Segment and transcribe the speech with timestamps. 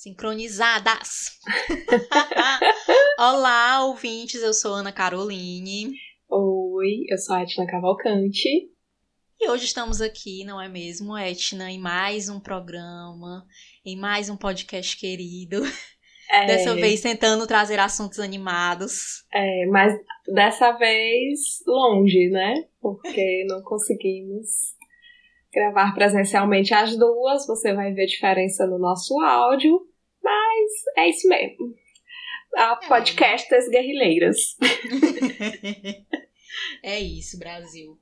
[0.00, 1.38] Sincronizadas!
[3.20, 5.92] Olá, ouvintes, eu sou Ana Caroline.
[6.26, 8.48] Oi, eu sou a Etna Cavalcante.
[9.38, 13.44] E hoje estamos aqui, não é mesmo, Etna, em mais um programa,
[13.84, 15.62] em mais um podcast querido.
[16.30, 16.46] É.
[16.46, 19.26] Dessa vez tentando trazer assuntos animados.
[19.34, 19.92] É, mas
[20.32, 22.54] dessa vez longe, né?
[22.80, 24.48] Porque não conseguimos
[25.52, 27.46] gravar presencialmente as duas.
[27.46, 29.89] Você vai ver diferença no nosso áudio.
[30.30, 31.74] Mas é isso mesmo.
[32.56, 32.88] A é.
[32.88, 34.56] podcasters guerrilheiras.
[36.82, 37.98] é isso, Brasil.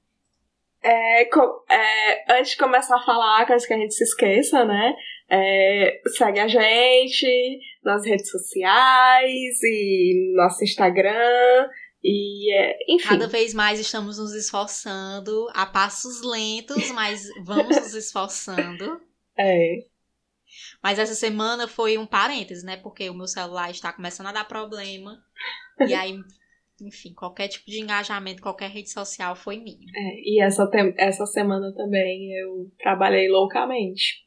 [0.82, 4.94] É, é, antes de começar a falar, caso que a gente se esqueça, né?
[5.30, 11.68] É, segue a gente nas redes sociais e nosso Instagram.
[12.02, 13.08] E, é, enfim.
[13.08, 19.00] Cada vez mais estamos nos esforçando a passos lentos, mas vamos nos esforçando.
[19.40, 19.84] É.
[20.82, 22.76] Mas essa semana foi um parêntese, né?
[22.76, 25.18] Porque o meu celular está começando a dar problema.
[25.86, 26.18] E aí,
[26.80, 29.86] enfim, qualquer tipo de engajamento, qualquer rede social foi minha.
[29.94, 34.26] É, e essa, essa semana também eu trabalhei loucamente.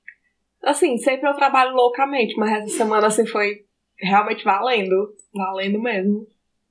[0.61, 3.65] Assim, sempre eu trabalho loucamente, mas essa semana assim foi
[3.97, 5.15] realmente valendo.
[5.33, 6.27] Valendo mesmo.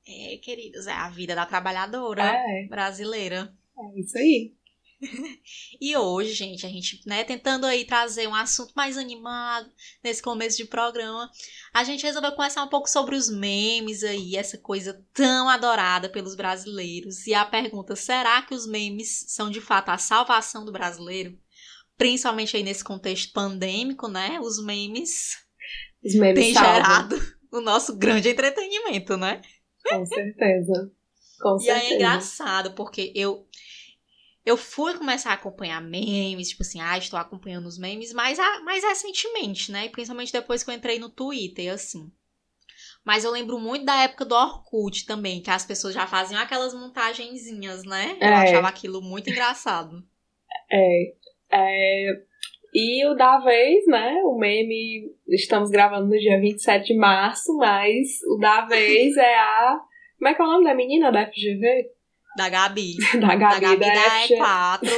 [0.07, 2.67] É, queridos, é a vida da trabalhadora é.
[2.69, 3.53] brasileira.
[3.79, 4.53] É isso aí.
[5.81, 9.71] e hoje, gente, a gente, né, tentando aí trazer um assunto mais animado
[10.05, 11.31] nesse começo de programa,
[11.73, 16.35] a gente resolveu conversar um pouco sobre os memes aí, essa coisa tão adorada pelos
[16.35, 17.27] brasileiros.
[17.27, 21.39] E a pergunta: será que os memes são de fato a salvação do brasileiro?
[21.97, 24.39] Principalmente aí nesse contexto pandêmico, né?
[24.41, 25.39] Os memes,
[26.05, 26.75] os memes têm salvam.
[26.75, 29.41] gerado o nosso grande entretenimento, né?
[29.89, 30.93] Com certeza.
[31.41, 31.87] Com e certeza.
[31.87, 33.47] aí é engraçado, porque eu
[34.51, 38.83] eu fui começar a acompanhar memes, tipo assim, ah, estou acompanhando os memes mais, mais
[38.83, 39.89] recentemente, né?
[39.89, 42.11] Principalmente depois que eu entrei no Twitter, assim.
[43.05, 46.75] Mas eu lembro muito da época do Orkut também, que as pessoas já faziam aquelas
[46.75, 48.17] montagenzinhas, né?
[48.21, 48.35] Eu é.
[48.35, 50.03] achava aquilo muito engraçado.
[50.71, 51.15] É,
[51.53, 52.23] é.
[52.75, 54.21] E o da vez, né?
[54.25, 59.81] O meme, estamos gravando no dia 27 de março, mas o da vez é a.
[60.19, 62.00] Como é que é o nome da menina da FGV?
[62.37, 62.97] Da Gabi.
[63.21, 64.91] Da Gabi da, Gabi da, da E4.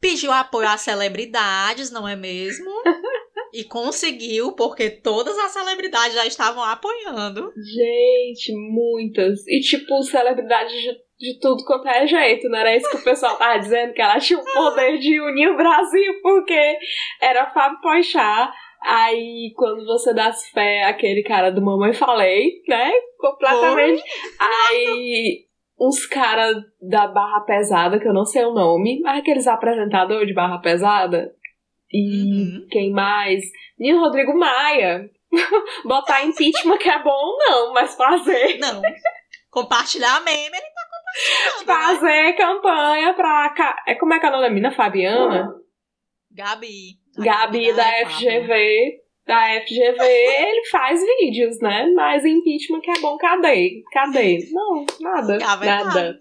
[0.00, 2.70] Pediu apoio às celebridades, não é mesmo?
[3.52, 7.52] E conseguiu, porque todas as celebridades já estavam apoiando.
[7.56, 9.44] Gente, muitas.
[9.48, 13.36] E, tipo, celebridades de, de tudo quanto é jeito, não era isso que o pessoal
[13.36, 13.92] tava dizendo?
[13.92, 16.78] Que ela tinha o poder de unir o Brasil, porque
[17.20, 18.52] era Fábio Pochá.
[18.82, 22.92] Aí, quando você dá fé aquele cara do Mamãe Falei, né?
[23.18, 24.00] Completamente.
[24.00, 24.08] Oi?
[24.38, 25.49] Aí,
[25.80, 30.34] uns caras da Barra Pesada, que eu não sei o nome, mas aqueles apresentadores de
[30.34, 31.32] Barra Pesada.
[31.90, 32.66] E uhum.
[32.70, 33.42] quem mais?
[33.78, 35.08] Nino Rodrigo Maia.
[35.84, 38.58] Botar impeachment que é bom, não, mas fazer.
[38.58, 38.82] Não.
[39.50, 41.66] Compartilhar meme, ele tá compartilhando.
[41.66, 41.74] Né?
[41.74, 42.32] Fazer né?
[42.34, 43.82] campanha pra.
[43.86, 44.70] É, como é que é o nome da mina?
[44.70, 45.54] Fabiana?
[46.30, 47.00] Gabi.
[47.16, 51.86] Gabi, Gabi da, da FGV da FGV, ele faz vídeos, né?
[51.94, 53.80] Mas impeachment que é bom, cadê?
[53.92, 54.48] Cadê?
[54.50, 55.38] Não, nada.
[55.38, 56.18] nada.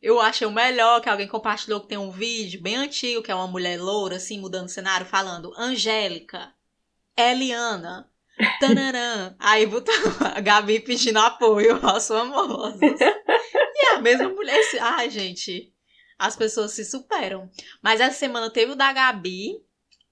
[0.00, 3.34] Eu achei o melhor que alguém compartilhou que tem um vídeo bem antigo, que é
[3.34, 6.50] uma mulher loura, assim, mudando o cenário, falando Angélica,
[7.14, 8.08] Eliana,
[8.58, 9.34] tanarã.
[9.38, 9.94] Aí botou
[10.34, 12.80] a Gabi pedindo apoio aos famosos.
[12.80, 14.58] e a mesma mulher.
[14.80, 15.74] Ai, gente,
[16.18, 17.50] as pessoas se superam.
[17.82, 19.60] Mas essa semana teve o da Gabi,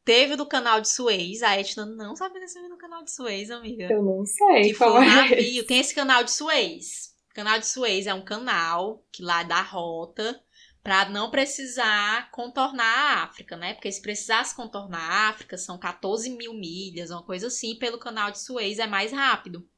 [0.07, 1.43] Teve do canal de Suez.
[1.43, 3.89] A Etna não sabe desse no canal de Suez, amiga.
[3.91, 4.69] Eu não sei.
[4.69, 5.67] Que foi um é navio.
[5.67, 7.13] Tem esse canal de Suez.
[7.29, 10.41] O canal de Suez é um canal que lá dá rota
[10.81, 13.75] para não precisar contornar a África, né?
[13.75, 17.77] Porque se precisasse contornar a África, são 14 mil milhas, uma coisa assim.
[17.77, 19.69] Pelo canal de Suez é mais rápido.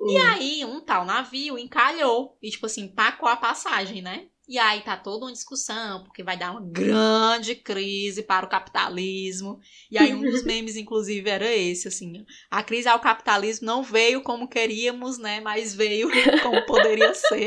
[0.00, 0.10] Hum.
[0.10, 4.30] E aí, um tal navio encalhou e, tipo assim, pacou a passagem, né?
[4.50, 9.60] E aí tá toda uma discussão, porque vai dar uma grande crise para o capitalismo.
[9.88, 12.26] E aí um dos memes, inclusive, era esse, assim.
[12.50, 15.38] A crise ao capitalismo não veio como queríamos, né?
[15.38, 16.10] Mas veio
[16.42, 17.46] como poderia ser.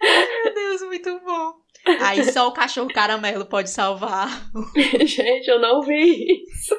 [0.00, 1.54] Meu Deus, muito bom.
[2.00, 4.48] Aí só o cachorro caramelo pode salvar.
[5.04, 6.76] Gente, eu não vi isso.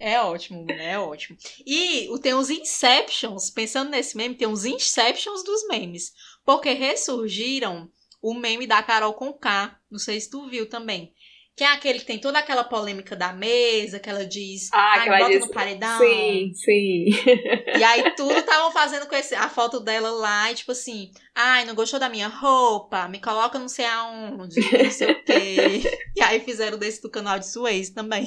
[0.00, 1.36] É ótimo, é ótimo.
[1.66, 6.12] E tem os Inceptions, pensando nesse meme, tem uns Inceptions dos memes.
[6.48, 7.90] Porque ressurgiram
[8.22, 9.78] o meme da Carol com K.
[9.90, 11.12] Não sei se tu viu também.
[11.54, 15.10] Que é aquele que tem toda aquela polêmica da mesa, que ela diz, ah, que
[15.10, 15.46] ela bota diz...
[15.46, 15.98] no paredão.
[15.98, 17.04] Sim, sim.
[17.78, 21.66] E aí tudo estavam fazendo com esse, a foto dela lá, e tipo assim, ai,
[21.66, 23.08] não gostou da minha roupa?
[23.08, 25.82] Me coloca não sei aonde, não sei o quê.
[26.16, 28.24] e aí fizeram desse do canal de Suez também.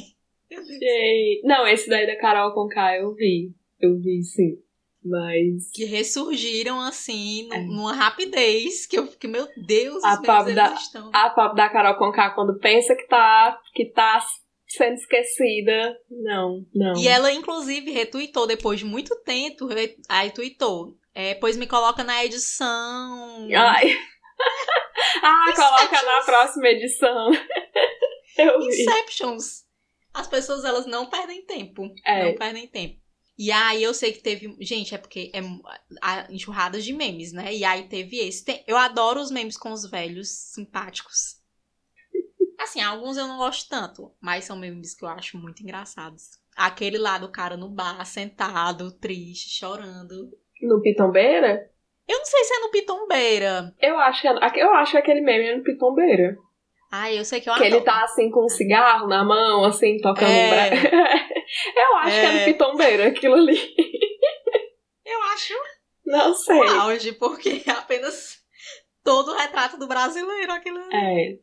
[0.51, 3.51] Gente, Não, esse daí da Carol com K eu vi.
[3.79, 4.59] Eu vi, sim.
[5.03, 5.71] Mas.
[5.74, 11.09] Que ressurgiram assim, nu- numa rapidez, que eu fiquei, meu Deus, A pobre da- estão.
[11.13, 14.24] A pop da Carol com K, quando pensa que tá, que tá
[14.68, 15.98] sendo esquecida.
[16.09, 16.95] Não, não.
[16.98, 20.95] E ela, inclusive, retuitou depois de muito tempo, re- aí tweetou.
[21.13, 23.47] É, pois me coloca na edição.
[23.54, 23.92] Ai.
[25.24, 27.31] ah, coloca na próxima edição.
[28.38, 28.81] eu vi.
[28.83, 29.65] Inceptions.
[30.13, 31.83] As pessoas, elas não perdem tempo.
[32.06, 32.25] É.
[32.25, 33.00] Não perdem tempo.
[33.44, 34.56] E aí eu sei que teve.
[34.62, 35.42] Gente, é porque é
[36.32, 37.52] enxurradas de memes, né?
[37.52, 38.46] E aí teve esse.
[38.46, 41.42] Tem- eu adoro os memes com os velhos simpáticos.
[42.60, 46.40] Assim, alguns eu não gosto tanto, mas são memes que eu acho muito engraçados.
[46.56, 50.30] Aquele lá do cara no bar, sentado, triste, chorando.
[50.62, 51.68] No Pitombeira?
[52.08, 53.74] Eu não sei se é no Pitombeira.
[53.82, 56.38] Eu acho, que é- eu acho que aquele meme é no Pitombeira.
[56.92, 57.86] Ai, eu sei que eu Que ele adoro.
[57.86, 60.46] tá assim com um cigarro na mão, assim, tocando É.
[60.46, 60.62] um bra...
[61.75, 62.45] Eu acho que é no É.
[62.45, 63.75] Pitombeira aquilo ali.
[65.06, 65.53] Eu acho
[66.06, 66.57] Não sei.
[66.59, 68.42] o auge, porque é apenas
[69.03, 70.95] todo o retrato do brasileiro aquilo ali.
[70.95, 71.39] É.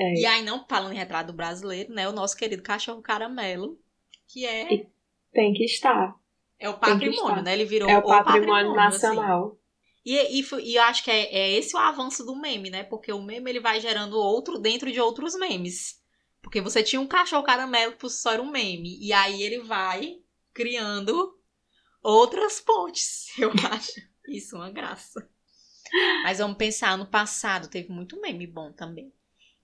[0.00, 0.14] É.
[0.20, 2.08] E aí, não falando em retrato do brasileiro, né?
[2.08, 3.76] O nosso querido cachorro caramelo,
[4.28, 4.88] que é, E-
[5.32, 6.14] Tem que estar.
[6.60, 7.52] é o que patrimônio, né?
[7.54, 9.06] Ele virou É o patrimônio assim.
[9.06, 9.58] nacional.
[10.06, 12.84] E, e, foi- e eu acho que é, é esse o avanço do meme, né?
[12.84, 15.97] Porque o meme ele vai gerando outro dentro de outros memes.
[16.42, 18.98] Porque você tinha um cachorro caramelo que só era um meme.
[19.00, 20.18] E aí ele vai
[20.54, 21.36] criando
[22.02, 23.26] outras pontes.
[23.38, 23.92] Eu acho
[24.28, 25.28] isso uma graça.
[26.22, 29.12] Mas vamos pensar, no passado teve muito meme bom também.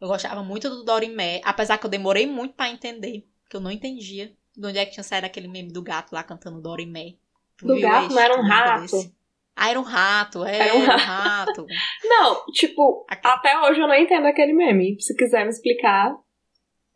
[0.01, 3.71] Eu gostava muito do Dorimé, apesar que eu demorei muito pra entender, que eu não
[3.71, 7.15] entendia de onde é que tinha saído aquele meme do gato lá cantando Dorimé.
[7.57, 8.15] Tu Do gato, esse?
[8.15, 8.81] não era um lembra rato?
[8.83, 9.15] desse?
[9.57, 11.67] Ah, era um rato, é, Era era um um rato.
[12.05, 15.01] Não, tipo, Aquele- até hoje eu não entendo aquele meme.
[15.01, 16.15] Se quiser me explicar.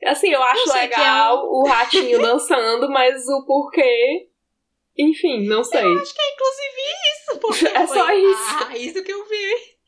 [0.04, 4.28] Assim, eu acho Eu é legal o ratinho dançando, mas o porquê.
[4.96, 5.80] Enfim, não sei.
[5.80, 8.54] Acho que é inclusive isso, porque É foi só isso.
[8.54, 9.78] a raiz do que eu vi.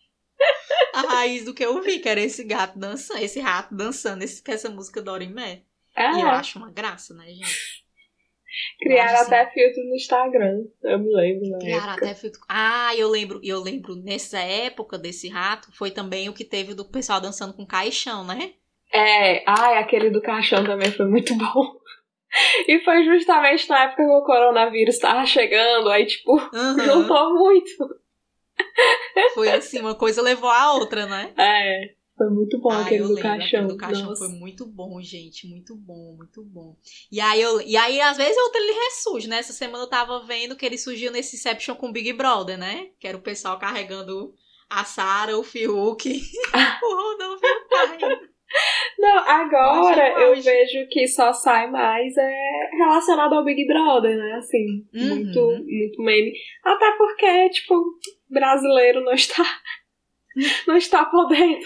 [0.95, 4.43] A raiz do que eu vi, que era esse gato dançando, esse rato dançando, esse,
[4.47, 5.63] essa música Dorimé.
[5.97, 7.81] É, E eu acho uma graça, né, gente?
[8.81, 10.65] criaram eu acho até filtro no Instagram.
[10.83, 12.07] Eu me lembro, Criaram época.
[12.07, 12.41] até filtro.
[12.49, 16.85] Ah, eu lembro, eu lembro nessa época desse rato, foi também o que teve do
[16.85, 18.55] pessoal dançando com caixão, né?
[18.93, 21.79] É, ai, aquele do caixão também foi muito bom.
[22.69, 26.79] E foi justamente na época que o coronavírus tava chegando, aí, tipo, Aham.
[26.79, 28.01] juntou muito.
[29.35, 31.33] Foi assim, uma coisa levou a outra, né?
[31.37, 33.67] É, foi muito bom Ah, aquele do lembro, aquele caixão.
[33.67, 34.27] do caixão Nossa.
[34.27, 35.47] foi muito bom, gente.
[35.49, 36.77] Muito bom, muito bom.
[37.11, 39.39] E aí, eu, e aí às vezes, outro ele ressurge, né?
[39.39, 42.89] Essa semana eu tava vendo que ele surgiu nesse Inception com Big Brother, né?
[43.01, 44.35] Que era o pessoal carregando
[44.69, 46.23] a Sarah, o Fiuk,
[46.85, 47.10] o
[49.31, 54.33] agora Eu achei eu vejo que só sai mais é relacionado ao Big Brother, né?
[54.35, 55.09] Assim, Uhum.
[55.09, 56.33] muito, muito meme.
[56.65, 57.75] Até porque, tipo,
[58.29, 59.45] brasileiro não está
[60.67, 61.59] não está podendo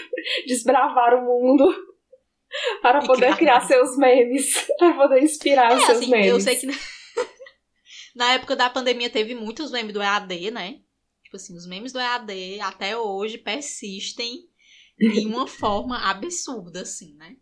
[0.47, 1.65] desbravar o mundo
[2.81, 6.27] para poder criar criar seus memes, para poder inspirar os É, seus assim, memes.
[6.27, 6.67] eu sei que
[8.15, 10.79] na época da pandemia teve muitos memes do EAD, né?
[11.23, 14.45] Tipo assim, os memes do EAD até hoje persistem
[14.97, 17.35] de uma forma absurda, assim, né?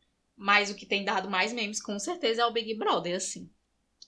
[0.44, 3.50] Mas o que tem dado mais memes, com certeza, é o Big Brother, assim.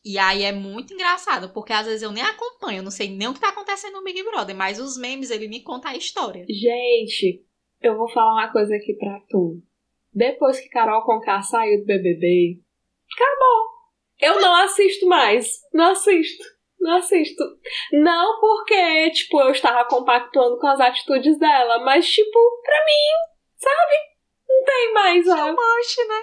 [0.03, 3.29] E aí é muito engraçado, porque às vezes eu nem acompanho, eu não sei nem
[3.29, 6.45] o que tá acontecendo no Big Brother, mas os memes, ele me conta a história.
[6.49, 7.41] Gente,
[7.81, 9.63] eu vou falar uma coisa aqui pra tu.
[10.11, 12.59] Depois que Carol Conká saiu do BBB,
[13.15, 13.75] acabou.
[14.19, 15.61] Eu não assisto mais.
[15.73, 16.43] Não assisto.
[16.81, 17.43] Não assisto.
[17.93, 24.14] Não porque, tipo, eu estava compactuando com as atitudes dela, mas, tipo, pra mim, sabe?
[24.65, 25.35] Tem mais, ó.
[25.35, 26.21] Manche, né?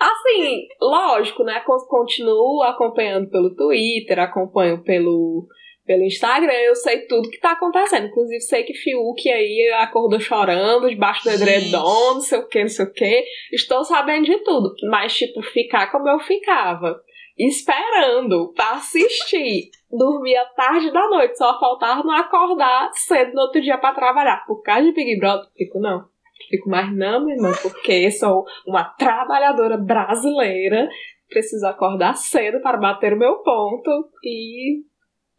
[0.00, 1.60] Assim, lógico, né?
[1.60, 5.46] con- Continuo acompanhando pelo Twitter, acompanho pelo,
[5.84, 8.06] pelo Instagram, eu sei tudo que tá acontecendo.
[8.06, 12.68] Inclusive, sei que Fiuk aí acordou chorando debaixo do edredom, não sei o que, não
[12.68, 13.24] sei o que.
[13.52, 14.70] Estou sabendo de tudo.
[14.90, 16.96] Mas, tipo, ficar como eu ficava.
[17.36, 19.70] Esperando pra assistir.
[19.90, 24.44] Dormia tarde da noite, só faltava não acordar cedo no outro dia pra trabalhar.
[24.46, 26.04] Por causa de Big Brother, fico não.
[26.48, 30.88] Fico mais não, minha irmã, porque sou uma trabalhadora brasileira,
[31.28, 34.82] preciso acordar cedo para bater o meu ponto e,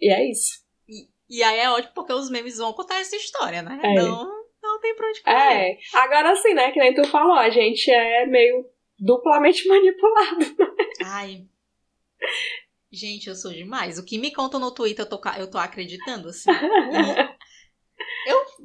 [0.01, 0.63] e é isso.
[1.29, 3.79] E aí é ótimo porque os memes vão contar essa história, né?
[3.83, 3.93] É.
[3.95, 4.25] Não,
[4.61, 5.35] não tem pra onde correr.
[5.35, 8.65] É, agora sim, né, que nem tu falou, a gente é meio
[8.99, 10.55] duplamente manipulado.
[11.03, 11.45] Ai.
[12.91, 13.99] Gente, eu sou demais.
[13.99, 16.49] O que me contam no Twitter, eu tô, eu tô acreditando, assim.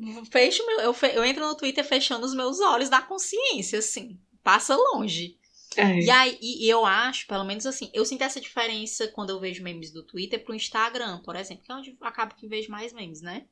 [0.01, 0.81] Eu fecho meu.
[0.81, 4.19] Eu, fe- eu entro no Twitter fechando os meus olhos da consciência, assim.
[4.43, 5.39] Passa longe.
[5.77, 6.01] É.
[6.01, 9.63] E aí, e eu acho, pelo menos assim, eu sinto essa diferença quando eu vejo
[9.63, 12.93] memes do Twitter pro Instagram, por exemplo, que é onde eu acabo que vejo mais
[12.93, 13.47] memes, né?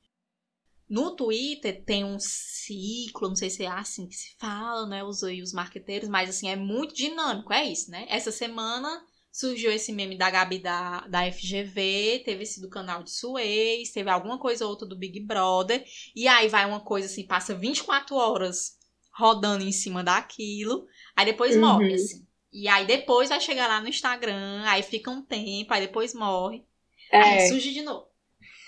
[0.89, 5.05] No Twitter tem um ciclo, não sei se é assim que se fala, né?
[5.05, 8.07] Os, os marqueteiros, mas assim, é muito dinâmico, é isso, né?
[8.09, 9.05] Essa semana
[9.39, 14.11] surgiu esse meme da Gabi da, da FGV, teve esse do canal de Suez, teve
[14.11, 15.85] alguma coisa ou outra do Big Brother,
[16.17, 18.77] e aí vai uma coisa assim, passa 24 horas
[19.13, 21.63] rodando em cima daquilo, aí depois Uhum.
[21.63, 22.27] morre, assim.
[22.53, 26.65] E aí depois vai chegar lá no Instagram, aí fica um tempo, aí depois morre,
[27.13, 28.07] aí É, surge de novo.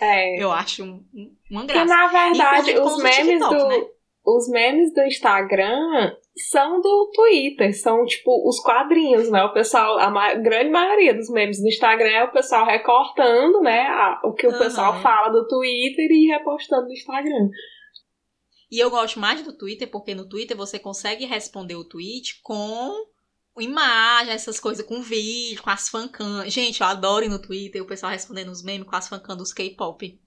[0.01, 0.43] é.
[0.43, 1.95] Eu acho um, um- uma Porque, graça.
[1.95, 3.69] na verdade, os memes TikTok, do.
[3.69, 3.89] né?
[4.37, 6.15] Os memes do Instagram
[6.51, 9.43] são do Twitter, são tipo os quadrinhos, né?
[9.45, 13.81] O pessoal, a ma- grande maioria dos memes do Instagram é o pessoal recortando, né?
[13.89, 14.59] a- o que o Aham.
[14.59, 17.49] pessoal fala do Twitter e repostando no Instagram.
[18.71, 22.95] E eu gosto mais do Twitter porque no Twitter você consegue responder o tweet com
[23.59, 26.53] imagem, essas coisas, com vídeo, com as fancams.
[26.53, 29.53] Gente, eu adoro ir no Twitter o pessoal respondendo os memes com as fancams dos
[29.53, 30.19] K-pop.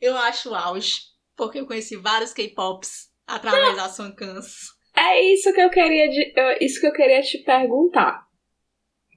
[0.00, 1.02] Eu acho auge,
[1.36, 4.70] porque eu conheci vários K-pops através das fancams.
[4.96, 8.22] É isso que eu queria, de- isso que eu queria te perguntar.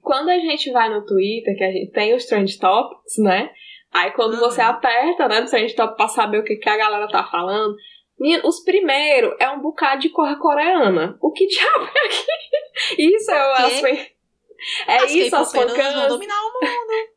[0.02, 3.50] Quando a gente vai no Twitter, que a gente tem os trend topics, né?
[3.92, 4.40] Aí quando Uhum.
[4.40, 7.74] você aperta, né, no trend top pra saber o que, que a galera tá falando,
[8.44, 11.16] os primeiros é um bocado de cor coreana.
[11.20, 12.26] O que diabo é aqui?
[12.98, 13.62] Isso é quê?
[13.66, 16.08] as É as isso, as fancams.
[16.08, 17.13] dominar o mundo.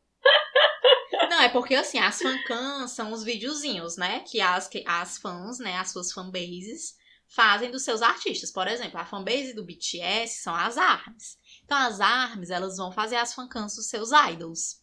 [1.30, 4.20] Não, é porque assim, as fancams são os videozinhos, né?
[4.20, 6.96] Que as, que as fãs, né, as suas fanbases,
[7.28, 8.50] fazem dos seus artistas.
[8.50, 11.38] Por exemplo, a fanbase do BTS são as ARMYs.
[11.64, 14.80] Então, as ARMYs, elas vão fazer as fancams dos seus idols.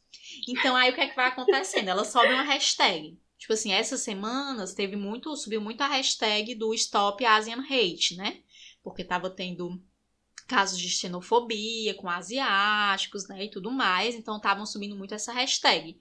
[0.48, 1.90] Então, aí o que é que vai acontecendo?
[1.90, 3.20] Elas sobem uma hashtag.
[3.38, 8.42] Tipo assim, essas semanas teve muito, subiu muito a hashtag do Stop Asian Hate, né?
[8.84, 9.82] Porque tava tendo
[10.48, 14.16] casos de xenofobia com asiáticos, né, e tudo mais.
[14.16, 15.98] Então estavam subindo muito essa hashtag.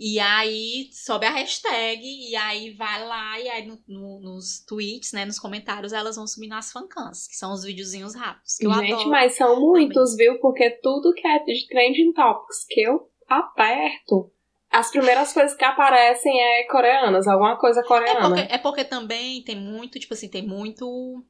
[0.00, 5.12] E aí sobe a hashtag e aí vai lá e aí no- no- nos tweets,
[5.12, 8.72] né, nos comentários elas vão subindo as fancams, que são os videozinhos rápidos que eu
[8.74, 9.10] Gente, adoro.
[9.10, 10.38] mas são muitos, viu?
[10.38, 14.30] Porque tudo que é de trending topics que eu aperto,
[14.70, 18.20] as primeiras coisas que aparecem é coreanas, alguma coisa É coreana.
[18.28, 21.24] porque, é porque também tem muito, tipo assim, tem muito.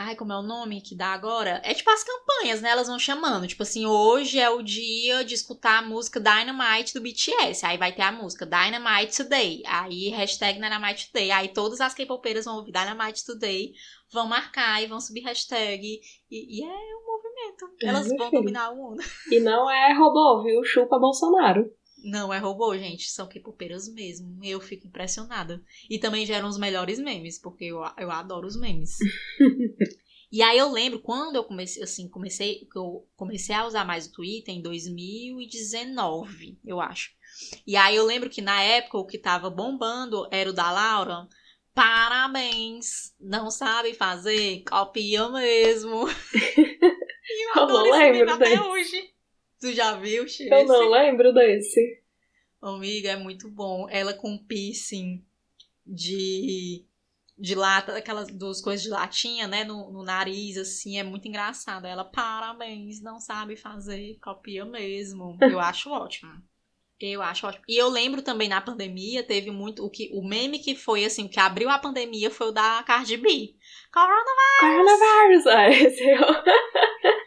[0.00, 1.60] Ai, como é o nome que dá agora?
[1.64, 2.70] É tipo as campanhas, né?
[2.70, 3.48] Elas vão chamando.
[3.48, 7.66] Tipo assim, hoje é o dia de escutar a música Dynamite do BTS.
[7.66, 9.60] Aí vai ter a música Dynamite Today.
[9.66, 11.32] Aí hashtag Dynamite Today.
[11.32, 13.72] Aí todas as K-popeiras vão ouvir Dynamite Today,
[14.12, 15.84] vão marcar e vão subir hashtag.
[16.30, 17.74] E, e é um movimento.
[17.82, 18.42] É, Elas meu vão filho.
[18.42, 19.02] dominar o mundo.
[19.32, 20.62] E não é robô, viu?
[20.62, 21.68] Chupa Bolsonaro.
[22.02, 23.10] Não é robô, gente.
[23.10, 24.38] São K-popeiras mesmo.
[24.42, 25.62] Eu fico impressionada.
[25.88, 28.96] E também geram os melhores memes, porque eu, eu adoro os memes.
[30.30, 34.06] e aí eu lembro quando eu comecei, assim, comecei, que eu comecei a usar mais
[34.06, 37.10] o Twitter em 2019, eu acho.
[37.66, 41.28] E aí eu lembro que na época o que tava bombando era o da Laura.
[41.74, 43.14] Parabéns!
[43.20, 44.64] Não sabe fazer?
[44.64, 46.08] Copia mesmo.
[46.34, 49.17] e eu Eu adoro não esse meme até hoje.
[49.60, 52.02] Tu já viu, Xê, Eu não lembro desse.
[52.60, 53.88] Amiga, é muito bom.
[53.90, 55.24] Ela com piercing
[55.86, 56.84] de,
[57.36, 59.64] de lata, aquelas duas coisas de latinha, né?
[59.64, 61.86] No, no nariz, assim, é muito engraçado.
[61.86, 65.36] Ela, parabéns, não sabe fazer, copia mesmo.
[65.40, 66.32] Eu acho ótimo.
[67.00, 67.64] Eu acho ótimo.
[67.68, 69.84] E eu lembro também na pandemia, teve muito.
[69.84, 73.16] O, que, o meme que foi assim, que abriu a pandemia foi o da Cardi
[73.16, 73.54] B.
[73.92, 74.60] Coronavirus!
[74.60, 75.46] Coronavirus!
[75.46, 76.18] Ah, esse eu...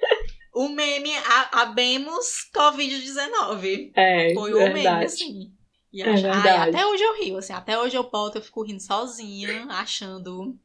[0.63, 3.91] O meme a- Abemos Covid-19.
[3.95, 5.51] É, Foi o meme, assim.
[5.93, 8.63] E É acho- ai, até hoje eu rio, assim, até hoje eu boto, eu fico
[8.63, 10.57] rindo sozinha, achando.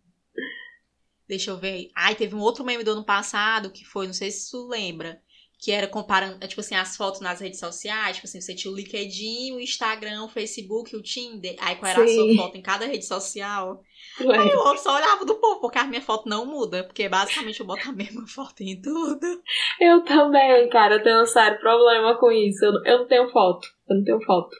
[1.28, 1.90] Deixa eu ver.
[1.96, 5.20] Ai, teve um outro meme do ano passado que foi, não sei se tu lembra,
[5.58, 8.72] que era comparando, é, tipo assim, as fotos nas redes sociais, tipo assim, você tinha
[8.72, 12.14] o LinkedIn, o Instagram, o Facebook, o Tinder, aí qual era a Sim.
[12.14, 13.82] sua foto em cada rede social.
[14.18, 17.66] Aí eu só olhava do povo, porque a minha foto não muda, porque basicamente eu
[17.66, 19.42] boto a mesma foto em tudo.
[19.80, 22.64] Eu também, cara, eu tenho um sério problema com isso.
[22.64, 23.68] Eu, eu não tenho foto.
[23.88, 24.56] Eu não tenho foto.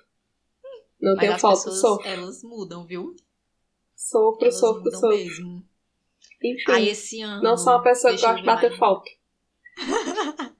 [1.01, 2.09] Não Mas tenho foto, pessoas, sofro.
[2.09, 3.15] elas mudam, viu?
[3.95, 5.09] Sofro, Elas sofro, sofro.
[5.09, 5.65] mesmo.
[6.43, 7.43] Enfim, Aí esse ano.
[7.43, 8.79] não sou uma pessoa que gosta de bater mais.
[8.79, 9.11] foto.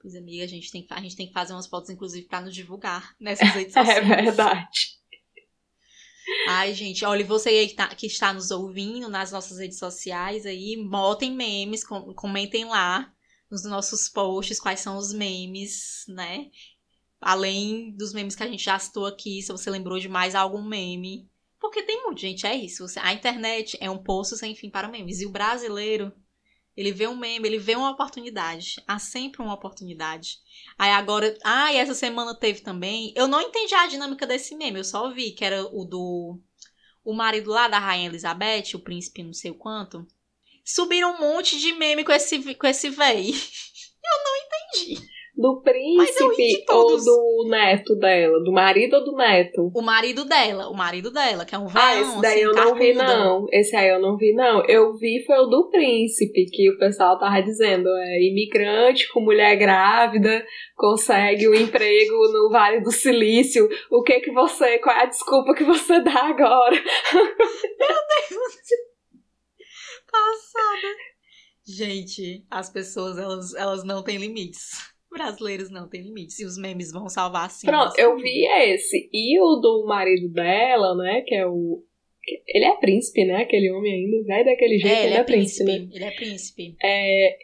[0.00, 2.42] Pois, amiga, a gente, tem, que- a gente tem que fazer umas fotos, inclusive, pra
[2.42, 4.06] nos divulgar nessas redes É sociais.
[4.06, 4.68] verdade.
[6.46, 10.46] Ai, gente, olha, você aí que, tá- que está nos ouvindo nas nossas redes sociais
[10.46, 13.12] aí, botem memes, com- comentem lá
[13.50, 16.50] nos nossos posts quais são os memes, né?
[17.20, 20.62] Além dos memes que a gente já citou aqui, se você lembrou de mais algum
[20.62, 21.28] meme.
[21.60, 22.84] Porque tem muito, gente, é isso.
[23.00, 25.20] A internet é um poço sem fim para memes.
[25.20, 26.12] E o brasileiro
[26.76, 28.82] Ele vê um meme, ele vê uma oportunidade.
[28.86, 30.38] Há sempre uma oportunidade.
[30.78, 31.36] Aí agora.
[31.44, 33.12] Ah, e essa semana teve também.
[33.14, 36.40] Eu não entendi a dinâmica desse meme, eu só vi que era o do.
[37.04, 40.06] O marido lá da Rainha Elizabeth, o príncipe não sei o quanto.
[40.64, 43.30] Subiram um monte de meme com esse, com esse véi.
[44.04, 45.14] Eu não entendi.
[45.36, 48.38] Do príncipe ou do neto dela?
[48.44, 49.68] Do marido ou do neto?
[49.74, 51.84] O marido dela, o marido dela, que é um velho.
[51.84, 53.46] Ah, esse daí assim, eu não vi, não.
[53.50, 54.64] Esse aí eu não vi, não.
[54.66, 57.88] Eu vi foi o do príncipe, que o pessoal tava dizendo.
[57.88, 63.68] É imigrante com mulher grávida, consegue o um emprego no Vale do Silício.
[63.90, 64.78] O que que você.
[64.78, 66.76] Qual é a desculpa que você dá agora?
[67.12, 67.24] Meu
[68.30, 68.54] Deus!
[70.12, 70.94] Passada.
[71.66, 76.38] Gente, as pessoas, elas, elas não têm limites brasileiros não tem limites.
[76.40, 77.66] E os memes vão salvar sim.
[77.66, 79.08] Pronto, eu vi esse.
[79.12, 81.22] E o do marido dela, né?
[81.22, 81.82] Que é o.
[82.46, 83.42] Ele é príncipe, né?
[83.42, 84.26] Aquele homem ainda.
[84.26, 84.94] Vai daquele jeito.
[84.94, 85.96] É, ele, ele é, é príncipe, príncipe, né?
[85.96, 86.76] Ele é príncipe.
[86.82, 87.38] É,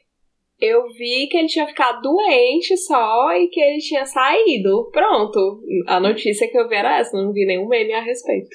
[0.60, 4.90] eu vi que ele tinha ficado doente só e que ele tinha saído.
[4.92, 5.62] Pronto.
[5.86, 7.16] A notícia que eu vi era essa.
[7.16, 8.50] Não vi nenhum meme a respeito.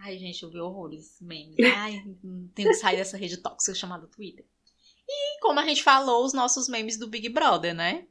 [0.00, 1.56] Ai, gente, eu vi horrores memes.
[1.76, 2.02] Ai,
[2.54, 4.44] tenho que sair dessa rede tóxica chamada Twitter.
[5.08, 8.06] E como a gente falou, os nossos memes do Big Brother, né?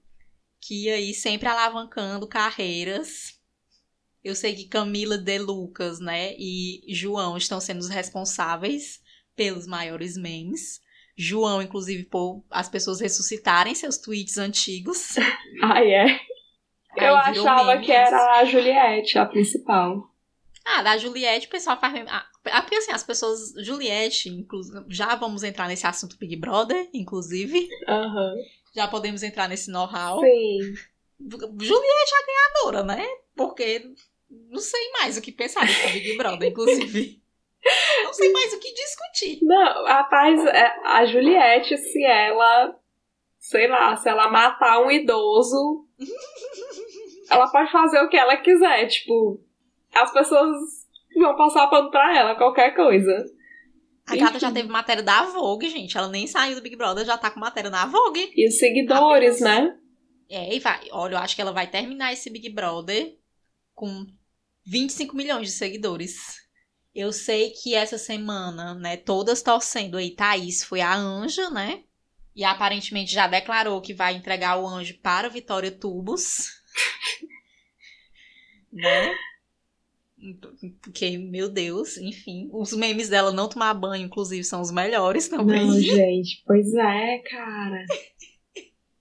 [0.61, 3.37] Que aí sempre alavancando carreiras.
[4.23, 9.01] Eu sei que Camila de Lucas, né, e João estão sendo os responsáveis
[9.35, 10.81] pelos maiores memes.
[11.15, 15.15] João, inclusive, por as pessoas ressuscitarem seus tweets antigos.
[15.63, 16.19] Ah, é?
[16.95, 20.11] Eu achava que era a Juliette, a principal.
[20.65, 22.09] Ah, da Juliette o pessoal faz meme.
[22.09, 22.27] Ah,
[22.61, 23.53] porque assim, as pessoas.
[23.63, 24.85] Juliette, inclusive.
[24.89, 27.69] Já vamos entrar nesse assunto Big Brother, inclusive.
[27.87, 28.33] Aham.
[28.33, 28.43] Uhum.
[28.77, 30.19] Já podemos entrar nesse know-how.
[30.19, 30.59] Sim.
[31.19, 33.07] Juliette é a ganhadora, né?
[33.35, 33.91] Porque
[34.29, 37.19] não sei mais o que pensar desse Big Brother, inclusive.
[38.03, 39.39] Não sei mais o que discutir.
[39.41, 42.79] Não, rapaz, é, a Juliette, se ela,
[43.39, 45.87] sei lá, se ela matar um idoso,
[47.31, 48.85] ela pode fazer o que ela quiser.
[48.85, 49.41] Tipo,
[49.91, 50.55] as pessoas
[51.15, 53.25] vão passar pano pra ela, qualquer coisa.
[54.07, 55.97] A gata já teve matéria da Vogue, gente.
[55.97, 58.31] Ela nem saiu do Big Brother, já tá com matéria na Vogue.
[58.33, 59.63] E os seguidores, Apenas.
[59.63, 59.77] né?
[60.29, 60.87] É, e vai.
[60.91, 63.17] Olha, eu acho que ela vai terminar esse Big Brother
[63.75, 64.07] com
[64.65, 66.15] 25 milhões de seguidores.
[66.95, 71.83] Eu sei que essa semana, né, todas torcendo aí, Thaís foi a Anja, né?
[72.35, 76.49] E aparentemente já declarou que vai entregar o anjo para Vitória Tubos.
[78.71, 79.15] né?
[80.81, 82.49] Porque, meu Deus, enfim.
[82.51, 85.65] Os memes dela não tomar banho, inclusive, são os melhores também.
[85.67, 87.85] Não, gente, pois é, cara.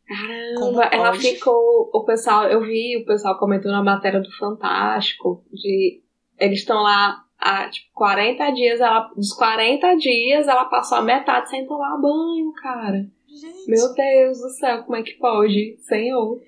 [0.06, 1.90] Caramba, ela ficou.
[1.92, 5.44] O pessoal, eu vi o pessoal comentando a matéria do Fantástico.
[5.50, 6.02] De,
[6.38, 8.80] eles estão lá há tipo 40 dias.
[8.80, 13.10] Ela, dos 40 dias, ela passou a metade sem tomar banho, cara.
[13.26, 13.68] Gente.
[13.68, 15.76] Meu Deus do céu, como é que pode?
[15.78, 16.40] Senhor.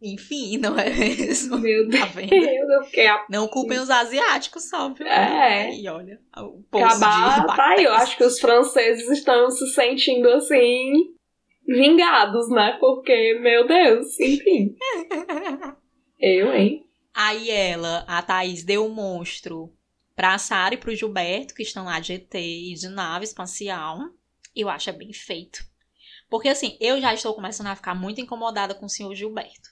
[0.00, 1.58] Enfim, não é mesmo?
[1.58, 3.24] Meu tá Deus, eu fiquei a...
[3.30, 5.06] Não culpem os asiáticos só, viu?
[5.06, 5.74] É.
[5.74, 11.14] E olha, o Acabar, tá aí, eu acho que os franceses estão se sentindo assim,
[11.66, 12.76] vingados, né?
[12.80, 14.74] Porque, meu Deus, enfim.
[16.20, 16.84] eu, hein?
[17.14, 19.72] Aí ela, a Thaís, deu o um monstro
[20.14, 23.98] pra Sara e pro Gilberto, que estão lá de ET e de nave espacial.
[24.54, 25.64] Eu acho é bem feito.
[26.28, 29.70] Porque assim, eu já estou começando a ficar muito incomodada com o senhor Gilberto.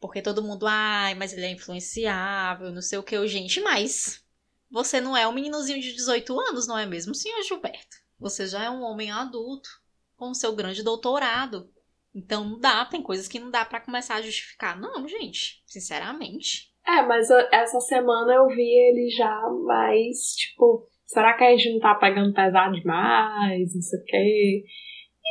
[0.00, 4.22] Porque todo mundo, ai, mas ele é influenciável, não sei o que, gente, mas
[4.70, 7.96] você não é um meninozinho de 18 anos, não é mesmo, senhor Gilberto?
[8.18, 9.68] Você já é um homem adulto,
[10.16, 11.70] com o seu grande doutorado.
[12.14, 14.78] Então não dá, tem coisas que não dá para começar a justificar.
[14.78, 16.72] Não, gente, sinceramente.
[16.86, 21.80] É, mas essa semana eu vi ele já mais, tipo, será que a gente não
[21.80, 23.74] tá pegando pesado demais?
[23.74, 24.64] Não sei o quê.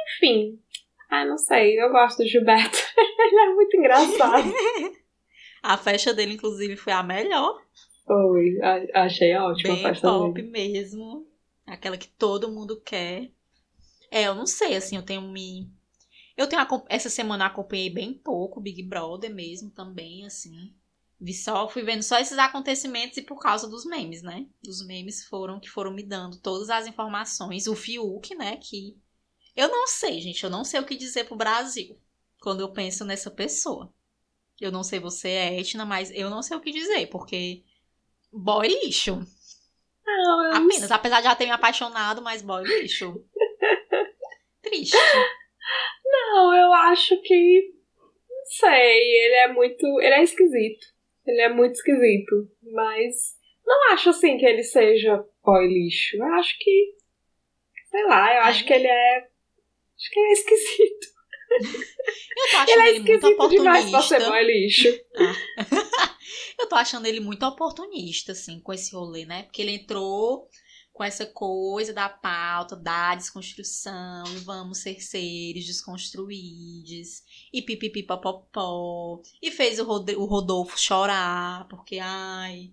[0.06, 0.60] Enfim,
[1.14, 2.78] ai, não sei, eu gosto do Gilberto.
[2.98, 4.52] Ele é muito engraçado.
[5.62, 7.62] a festa dele, inclusive, foi a melhor.
[8.06, 8.60] Foi,
[8.94, 10.50] achei ótima Bem a festa pop dele.
[10.50, 11.28] mesmo.
[11.66, 13.30] Aquela que todo mundo quer.
[14.12, 15.72] É, eu não sei, assim, eu tenho me.
[16.36, 20.74] Eu tenho essa semana acompanhei bem pouco Big Brother mesmo também, assim.
[21.22, 24.48] Vi só, fui vendo só esses acontecimentos e por causa dos memes, né?
[24.68, 27.68] Os memes foram que foram me dando todas as informações.
[27.68, 28.58] O Fiuk, né?
[28.58, 28.98] Que
[29.56, 31.98] eu não sei, gente, eu não sei o que dizer pro Brasil
[32.42, 33.94] quando eu penso nessa pessoa.
[34.60, 37.64] Eu não sei você é Etna, mas eu não sei o que dizer, porque
[38.32, 39.26] boy lixo.
[40.06, 40.96] Não, eu Apenas, não...
[40.96, 43.24] apesar de já ter me apaixonado, mas boy lixo.
[44.62, 44.98] Triste.
[46.06, 47.74] Não, eu acho que
[48.30, 50.88] não sei, ele é muito, ele é esquisito.
[51.26, 56.18] Ele é muito esquisito, mas não acho assim que ele seja boy lixo.
[56.18, 56.96] Eu acho que
[57.90, 58.50] sei lá, eu Ai.
[58.50, 59.28] acho que ele é
[60.04, 61.14] Acho que ele é esquisito.
[62.36, 64.30] Eu tô achando Ele é ele, muito esquisito demais ser oportunista.
[64.30, 64.88] boy lixo.
[66.60, 69.44] Eu tô achando ele muito oportunista, assim, com esse rolê, né?
[69.44, 70.50] Porque ele entrou
[70.92, 79.50] com essa coisa da pauta, da desconstrução, e vamos ser seres desconstruídos, e pipipipopopó, e
[79.52, 82.72] fez o, Rod o Rodolfo chorar, porque, ai,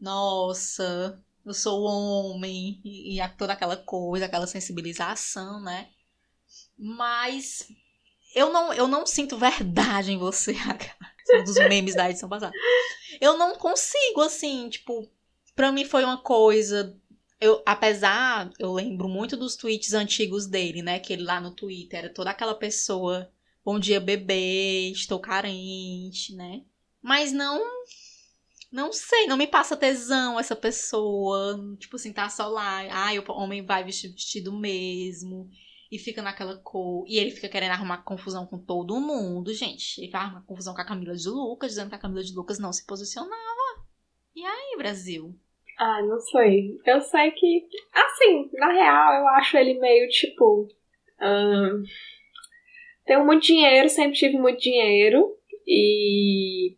[0.00, 5.90] nossa, eu sou homem, e, e toda aquela coisa, aquela sensibilização, né?
[6.76, 7.68] Mas
[8.34, 10.54] eu não, eu não sinto verdade em você,
[11.34, 12.52] um dos memes da edição passada.
[13.20, 15.08] Eu não consigo, assim, tipo,
[15.54, 16.98] pra mim foi uma coisa.
[17.40, 20.98] Eu, apesar, eu lembro muito dos tweets antigos dele, né?
[20.98, 23.30] Que ele lá no Twitter era toda aquela pessoa.
[23.64, 26.62] Bom dia, bebê, estou carente, né?
[27.00, 27.62] Mas não.
[28.72, 31.56] Não sei, não me passa tesão essa pessoa.
[31.78, 32.82] Tipo assim, tá só lá.
[32.90, 35.48] Ai, o homem vai vestido mesmo.
[35.94, 37.04] E fica naquela cor.
[37.06, 40.00] E ele fica querendo arrumar confusão com todo mundo, gente.
[40.00, 42.58] Ele vai arrumar confusão com a Camila de Lucas, dizendo que a Camila de Lucas
[42.58, 43.86] não se posicionava.
[44.34, 45.32] E aí, Brasil?
[45.78, 46.80] Ah, não sei.
[46.84, 47.68] Eu sei que.
[47.92, 50.66] Assim, na real, eu acho ele meio tipo.
[51.20, 51.84] ahn,
[53.06, 55.38] tenho muito dinheiro, sempre tive muito dinheiro.
[55.64, 56.76] E.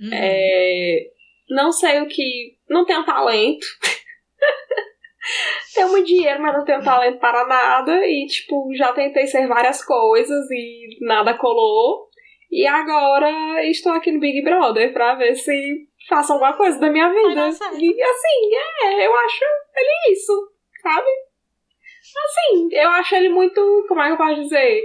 [0.00, 0.10] Hum.
[0.12, 1.12] é,
[1.48, 2.58] não sei o que.
[2.68, 3.64] Não tenho talento.
[5.74, 8.06] tenho muito dinheiro, mas não tenho talento para nada.
[8.06, 12.08] E, tipo, já tentei ser várias coisas e nada colou.
[12.50, 17.08] E agora estou aqui no Big Brother pra ver se faço alguma coisa da minha
[17.08, 17.48] vida.
[17.78, 19.44] E assim, é, eu acho
[19.76, 21.08] ele isso, sabe?
[22.24, 23.84] Assim, eu acho ele muito.
[23.86, 24.82] Como é que eu posso dizer?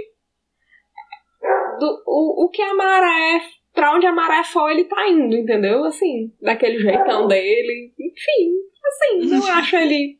[1.78, 3.40] Do, o, o que a maré.
[3.72, 5.84] Pra onde a maré for, ele tá indo, entendeu?
[5.84, 7.92] Assim, daquele jeitão dele.
[7.98, 8.52] Enfim,
[8.86, 10.18] assim, não acho ele.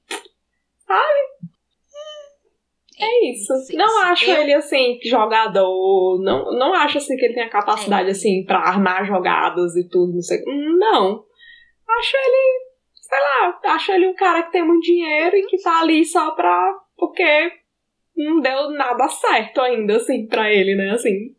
[3.01, 3.53] É isso.
[3.67, 4.03] Sim, não sim.
[4.09, 6.21] acho Eu- ele assim, jogador.
[6.23, 8.13] Não, não acho assim que ele tem a capacidade É.
[8.13, 10.41] assim pra armar jogadas e tudo, não sei.
[10.45, 11.25] Não.
[11.99, 15.81] Acho ele, sei lá, acho ele um cara que tem muito dinheiro e que tá
[15.81, 16.73] ali só pra.
[16.97, 17.53] porque
[18.17, 20.91] não deu nada certo ainda, assim, pra ele, né?
[20.91, 21.35] Assim.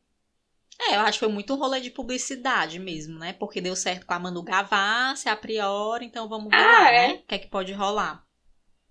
[0.79, 3.33] É, eu acho que foi muito um rolê de publicidade mesmo, né?
[3.39, 7.07] Porque deu certo com a Manu Gavassi a priori, então vamos ver Ah, lá, é.
[7.07, 7.13] né?
[7.23, 8.21] O que é que pode rolar?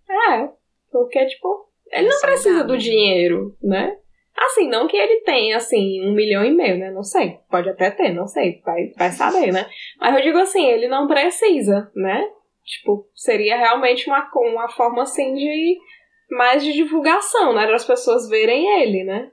[0.08, 0.48] É.
[0.90, 2.78] Porque, tipo, ele não precisa do né?
[2.78, 3.96] dinheiro, né?
[4.36, 6.90] Assim, não que ele tenha, assim, um milhão e meio, né?
[6.90, 7.38] Não sei.
[7.48, 8.60] Pode até ter, não sei.
[8.64, 9.66] Vai, vai saber, né?
[10.00, 12.26] Mas eu digo assim, ele não precisa, né?
[12.64, 15.78] Tipo, seria realmente uma, uma forma, assim, de...
[16.30, 17.66] Mais de divulgação, né?
[17.66, 19.30] Para as pessoas verem ele, né?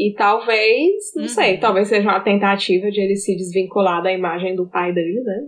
[0.00, 1.28] E talvez, não Uhum.
[1.28, 5.40] sei, talvez seja uma tentativa de ele se desvincular da imagem do pai dele, né?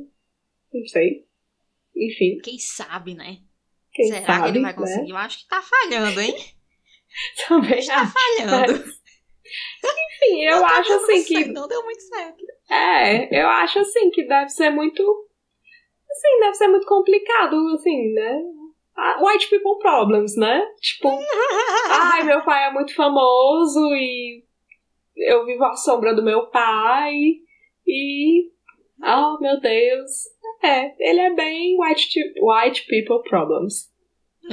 [0.75, 1.25] Não sei.
[1.97, 3.37] Enfim, Quem sabe, né?
[3.93, 4.77] quem Será sabe, que ele vai né?
[4.79, 5.11] conseguir?
[5.11, 6.35] Eu acho que tá falhando, hein?
[7.49, 8.73] Também Tá falhando.
[9.83, 11.45] Enfim, eu acho assim que.
[11.47, 12.45] Não deu muito certo.
[12.71, 15.03] É, eu acho assim que deve ser muito.
[16.11, 18.43] Assim, deve ser muito complicado, assim, né?
[18.97, 20.63] Ah, White people problems, né?
[20.81, 21.09] Tipo,
[21.91, 24.45] ai, meu pai é muito famoso e
[25.17, 27.15] eu vivo à sombra do meu pai
[27.87, 28.51] e.
[29.03, 30.11] Oh, meu Deus.
[30.63, 33.91] É, ele é bem white, white people problems.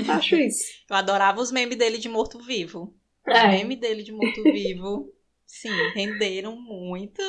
[0.10, 0.64] Acho isso.
[0.90, 2.94] Eu adorava os memes dele de morto-vivo.
[3.28, 3.48] Os É.
[3.50, 5.12] memes dele de morto-vivo,
[5.46, 7.22] sim, renderam muito.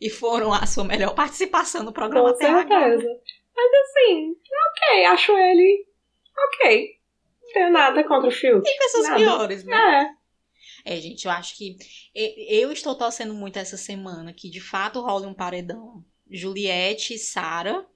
[0.00, 2.66] E foram a sua melhor participação no programa Com até agora.
[2.98, 3.20] certeza.
[3.54, 5.86] Mas assim, ok, acho ele
[6.36, 6.88] ok.
[7.42, 8.62] Não tenho nada contra o Fiuk.
[8.64, 9.16] Tem pessoas Nada.
[9.20, 10.16] piores, né?
[10.86, 10.94] É.
[10.96, 11.76] É, gente, eu acho que
[12.14, 16.04] eu estou torcendo muito essa semana que de fato role um paredão.
[16.30, 17.86] Juliette e Sara.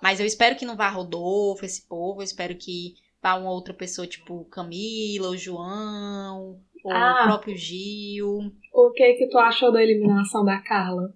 [0.00, 2.20] Mas eu espero que não vá Rodolfo, esse povo.
[2.20, 7.22] Eu espero que vá uma outra pessoa, tipo Camila, o João, ou Ah.
[7.22, 8.52] o próprio Gil.
[8.72, 11.12] O que que tu achou da eliminação da Carla?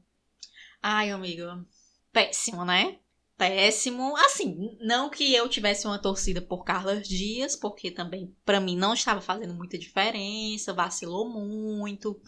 [0.82, 1.64] Ai, amiga.
[2.12, 2.98] Péssimo, né?
[3.36, 4.16] Péssimo.
[4.16, 8.94] Assim, não que eu tivesse uma torcida por Carla Dias, porque também pra mim não
[8.94, 12.20] estava fazendo muita diferença, vacilou muito.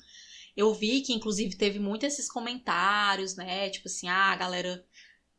[0.57, 3.71] Eu vi que inclusive teve muito esses comentários, né?
[3.71, 4.85] Tipo assim, ah, a galera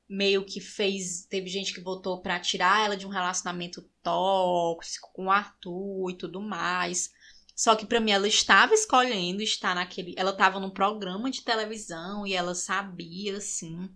[0.09, 5.25] meio que fez, teve gente que votou pra tirar ela de um relacionamento tóxico com
[5.25, 7.11] o Arthur e tudo mais.
[7.55, 12.25] Só que pra mim ela estava escolhendo estar naquele, ela estava num programa de televisão
[12.25, 13.89] e ela sabia assim.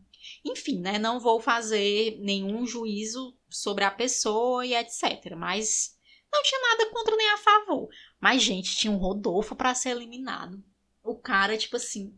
[0.46, 5.98] Enfim, né, não vou fazer nenhum juízo sobre a pessoa e etc, mas
[6.32, 7.88] não tinha nada contra nem a favor.
[8.20, 10.62] Mas gente, tinha um Rodolfo pra ser eliminado.
[11.02, 12.18] O cara tipo assim,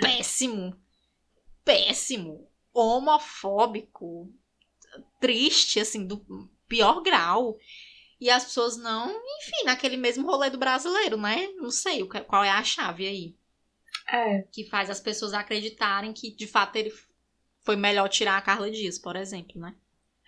[0.00, 0.74] péssimo.
[1.64, 4.32] Péssimo, homofóbico,
[5.20, 6.24] triste assim do
[6.68, 7.58] pior grau.
[8.18, 11.48] E as pessoas não, enfim, naquele mesmo rolê do brasileiro, né?
[11.56, 13.36] Não sei qual é a chave aí
[14.08, 14.42] É.
[14.52, 16.90] que faz as pessoas acreditarem que de fato ele
[17.66, 19.74] foi melhor tirar a Carla Dias, por exemplo, né?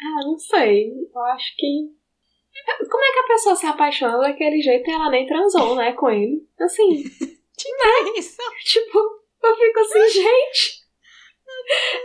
[0.00, 0.90] Ah, não sei.
[1.14, 1.96] Eu acho que.
[2.90, 6.10] Como é que a pessoa se apaixona daquele jeito e ela nem transou, né, com
[6.10, 6.44] ele?
[6.60, 7.04] Assim,
[7.58, 8.36] É isso.
[8.64, 10.78] tipo, eu fico assim, gente.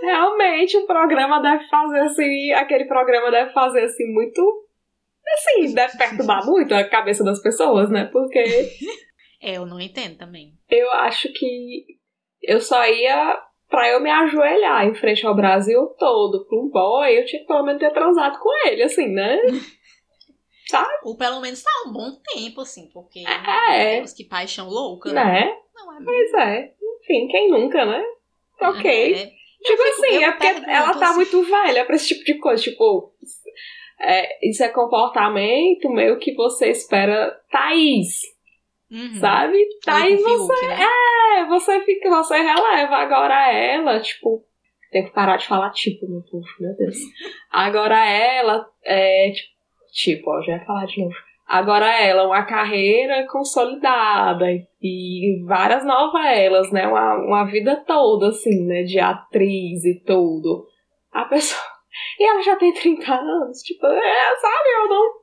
[0.01, 2.51] Realmente o programa deve fazer assim.
[2.53, 4.67] Aquele programa deve fazer assim muito.
[5.33, 8.05] Assim, deve perturbar muito a cabeça das pessoas, né?
[8.11, 8.43] Porque
[9.41, 10.53] É, eu não entendo também.
[10.69, 11.85] eu acho que
[12.41, 17.17] eu só ia pra eu me ajoelhar em frente ao Brasil todo pra um boy,
[17.17, 19.39] eu tinha que pelo menos ter transado com ele, assim, né?
[21.03, 23.23] Ou pelo menos tá um bom tempo, assim, porque.
[23.69, 23.97] É.
[23.97, 25.23] Deus, que paixão louca, né?
[25.23, 25.57] Né?
[25.75, 26.73] Não é Pois é.
[27.01, 28.03] Enfim, quem nunca, né?
[28.61, 29.13] Ok.
[29.13, 29.17] É,
[29.63, 31.15] tipo fico- assim, é porque ela tá assim.
[31.15, 32.63] muito velha pra esse tipo de coisa.
[32.63, 33.13] Tipo,
[33.99, 38.21] é, isso é comportamento meio que você espera Thaís,
[38.93, 39.19] uhum.
[39.19, 39.57] sabe?
[39.83, 40.77] Thaís, com o Fiuk, né?
[41.39, 42.95] é, você fica, você releva.
[42.95, 44.45] Agora ela, tipo.
[44.91, 46.97] Tem que parar de falar tipo, meu povo, meu Deus.
[47.49, 49.53] Agora ela, é, tipo,
[49.91, 51.15] tipo, ó, já ia falar de novo.
[51.47, 54.45] Agora ela, uma carreira consolidada
[54.81, 56.87] e várias novelas, né?
[56.87, 58.83] Uma, uma vida toda, assim, né?
[58.83, 60.65] De atriz e tudo.
[61.11, 61.61] A pessoa.
[62.19, 64.69] E ela já tem 30 anos, tipo, é, sabe?
[64.77, 65.22] Eu não.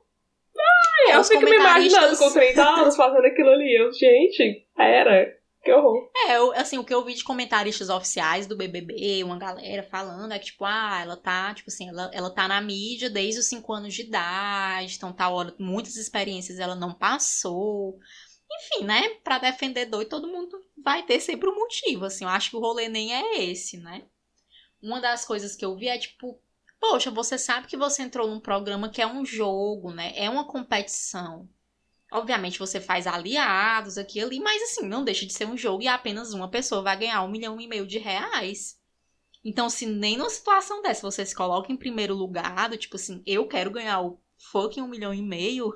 [1.07, 3.75] Ai, eu fico me imaginando comentaristas- com 30 anos fazendo aquilo ali.
[3.75, 5.39] Eu, gente, era.
[5.63, 6.09] Que horror.
[6.25, 10.31] É, eu, assim, o que eu vi de comentaristas oficiais do BBB, uma galera falando,
[10.31, 13.47] é que, tipo, ah, ela tá, tipo assim, ela, ela tá na mídia desde os
[13.47, 17.95] 5 anos de idade, então tá hora, muitas experiências ela não passou.
[18.51, 20.49] Enfim, né, pra defender doido, todo mundo
[20.83, 24.01] vai ter sempre um motivo, assim, eu acho que o rolê nem é esse, né.
[24.81, 26.41] Uma das coisas que eu vi é, tipo,
[26.81, 30.47] poxa, você sabe que você entrou num programa que é um jogo, né, é uma
[30.47, 31.47] competição.
[32.11, 35.83] Obviamente você faz aliados aqui e ali, mas assim, não deixa de ser um jogo
[35.83, 38.77] e apenas uma pessoa vai ganhar um milhão e meio de reais.
[39.45, 43.23] Então, se nem numa situação dessa você se coloca em primeiro lugar, do tipo assim,
[43.25, 44.19] eu quero ganhar o
[44.51, 45.71] fucking um milhão e meio,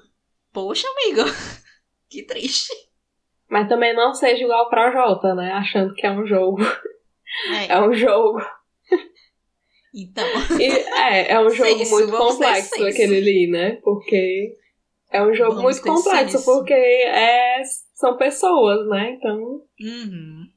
[0.52, 1.22] poxa, amigo,
[2.10, 2.74] que triste.
[3.50, 5.52] Mas também não seja igual pra Jota, né?
[5.54, 6.64] Achando que é um jogo.
[7.50, 8.40] É, É um jogo.
[10.04, 10.26] Então,
[10.60, 13.80] E, é, é um jogo muito complexo aquele ali, né?
[13.84, 14.54] Porque
[15.12, 17.62] é um jogo Vamos muito complexo, porque é,
[17.94, 19.12] são pessoas, né?
[19.18, 20.48] Então, uhum.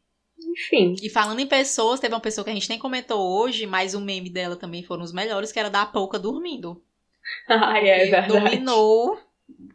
[0.53, 0.96] enfim.
[1.03, 4.01] E falando em pessoas, teve uma pessoa que a gente nem comentou hoje, mas o
[4.01, 6.83] meme dela também foram os melhores, que era da Pouca dormindo.
[7.48, 8.29] Ai, é que verdade.
[8.29, 9.18] dominou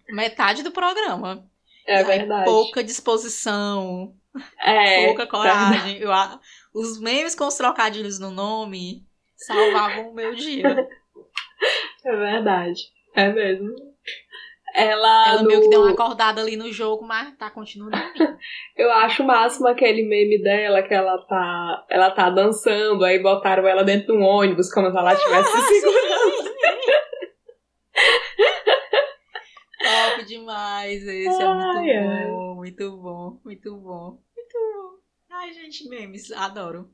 [0.09, 1.47] metade do programa.
[1.87, 2.45] É E verdade.
[2.45, 4.13] pouca disposição,
[4.59, 5.97] É, pouca coragem.
[5.97, 6.39] Eu a-
[6.73, 9.05] os memes com os trocadilhos no nome
[9.45, 10.67] salvavam o meu dia.
[12.05, 12.81] é verdade.
[13.15, 13.69] É mesmo.
[14.75, 17.95] Ela, Ela no- meio que deu uma acordada ali no jogo, mas tá continuando.
[18.75, 23.67] Eu acho o máximo aquele meme dela que ela tá, ela tá dançando, aí botaram
[23.67, 26.53] ela dentro de um ônibus como se ela estivesse se segurando.
[29.83, 32.27] Top demais esse, é muito Ai, ai.
[32.31, 34.97] bom, muito bom, muito bom, muito bom.
[35.29, 36.89] Ai, gente, memes, adoro.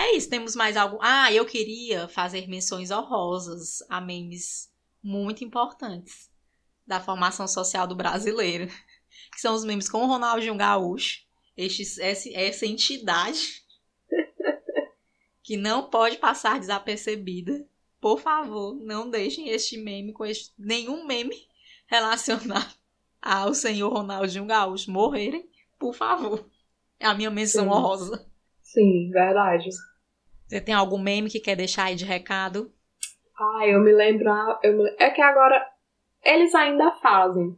[0.00, 0.98] É isso, temos mais algo.
[1.02, 6.30] Ah, eu queria fazer menções honrosas a memes muito importantes
[6.86, 8.66] da formação social do brasileiro,
[9.30, 11.20] que são os memes com o Ronaldinho Gaúcho,
[11.54, 13.62] estes, esse- essa entidade
[15.44, 17.68] que não pode passar desapercebida.
[18.00, 21.36] Por favor, não deixem este meme com este, nenhum meme
[21.86, 22.74] relacionado
[23.20, 25.46] ao senhor Ronaldinho Gaúcho morrerem,
[25.78, 26.48] por favor.
[26.98, 27.70] É a minha menção Sim.
[27.70, 28.26] honrosa.
[28.62, 29.68] Sim, verdade.
[30.50, 32.72] Você tem algum meme que quer deixar aí de recado?
[33.38, 34.28] Ah, eu me lembro.
[34.64, 35.64] Eu me- É que agora
[36.24, 37.54] eles ainda fazem,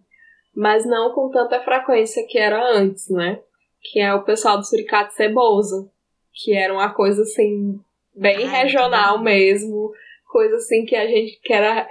[0.55, 3.41] mas não com tanta frequência que era antes, né?
[3.81, 5.91] Que é o pessoal do Suricato Ceboso,
[6.35, 7.81] que era uma coisa assim,
[8.15, 9.91] bem Ai, regional mesmo,
[10.31, 11.89] coisa assim que a gente que era.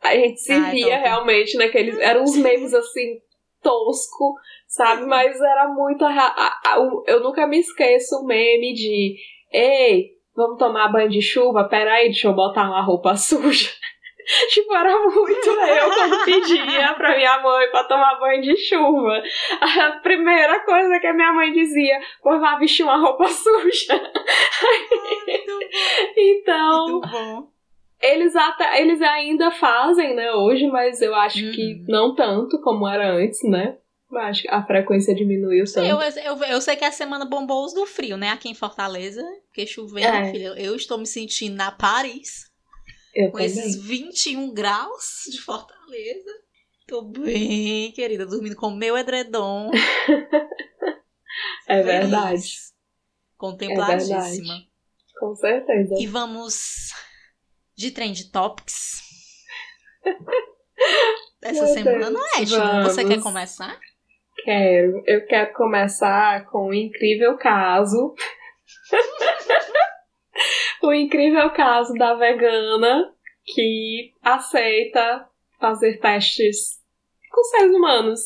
[0.00, 1.98] A gente se Ai, via realmente naqueles.
[1.98, 3.20] Eram uns memes assim,
[3.60, 4.36] tosco,
[4.68, 5.06] sabe?
[5.06, 6.04] Mas era muito.
[7.08, 9.16] eu nunca me esqueço o meme de.
[9.50, 11.64] Ei, vamos tomar banho de chuva?
[11.64, 13.70] Peraí, deixa eu botar uma roupa suja.
[14.50, 19.22] tipo, era muito eu quando pedia pra minha mãe pra tomar banho de chuva.
[19.60, 24.00] A primeira coisa que a minha mãe dizia, pois vai vestir uma roupa suja.
[26.16, 27.48] então, Muito bom.
[28.02, 31.84] eles, até, eles ainda fazem, né, hoje, mas eu acho que Uhum.
[31.88, 33.76] não tanto como era antes, né?
[34.08, 35.86] Que a frequência diminuiu tanto.
[35.86, 38.30] Eu, eu, eu sei que a semana bombou os do frio, né?
[38.30, 40.30] Aqui em Fortaleza, porque chovendo, É.
[40.30, 40.54] filha.
[40.56, 42.48] Eu estou me sentindo na Paris,
[43.14, 43.46] Eu com também.
[43.46, 46.30] esses 21 graus de Fortaleza.
[46.86, 49.72] Tô bem, querida, dormindo com o meu edredom.
[51.66, 52.52] é verdade.
[53.36, 54.22] Contempladíssima.
[54.22, 54.70] É verdade.
[55.18, 55.94] Com certeza.
[55.98, 56.92] E vamos
[57.74, 59.02] de Trend Topics.
[61.42, 63.78] Essa Meu semana, Deus, Edna, você quer começar?
[64.46, 65.02] Quero.
[65.06, 68.14] Eu quero começar com o incrível caso.
[70.84, 73.12] o incrível caso da vegana
[73.44, 75.28] que aceita
[75.58, 76.80] fazer testes
[77.28, 78.20] com seres humanos.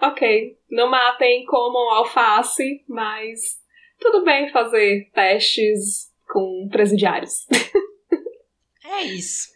[0.00, 3.60] Ok, não matem, comam alface, mas
[4.00, 7.46] tudo bem fazer testes com presidiários.
[8.88, 9.48] É isso.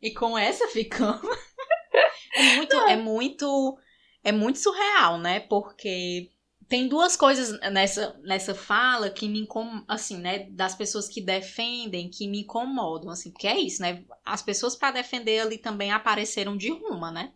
[0.00, 1.20] E com essa ficamos.
[2.32, 3.78] É muito, é muito,
[4.22, 5.40] é muito surreal, né?
[5.40, 6.30] Porque
[6.68, 10.46] tem duas coisas nessa, nessa fala que me incomodam, assim, né?
[10.50, 14.04] Das pessoas que defendem, que me incomodam, assim, porque é isso, né?
[14.24, 17.32] As pessoas para defender ali também apareceram de ruma, né?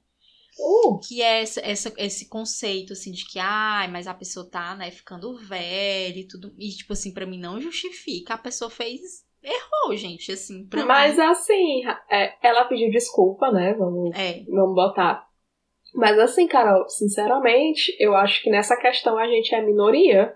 [0.57, 4.77] Uh, Que é essa, essa, esse conceito, assim, de que, ai, mas a pessoa tá,
[4.77, 6.55] né, ficando velha e tudo.
[6.57, 8.35] E, tipo assim, pra mim não justifica.
[8.35, 9.25] A pessoa fez.
[9.43, 11.23] Errou, gente, assim, pra mas mim.
[11.23, 13.75] assim, é, ela pediu desculpa, né?
[13.75, 14.45] Vamos É.
[14.49, 15.29] Vamos botar.
[15.95, 20.35] Mas assim, Carol, sinceramente, eu acho que nessa questão a gente é minoria.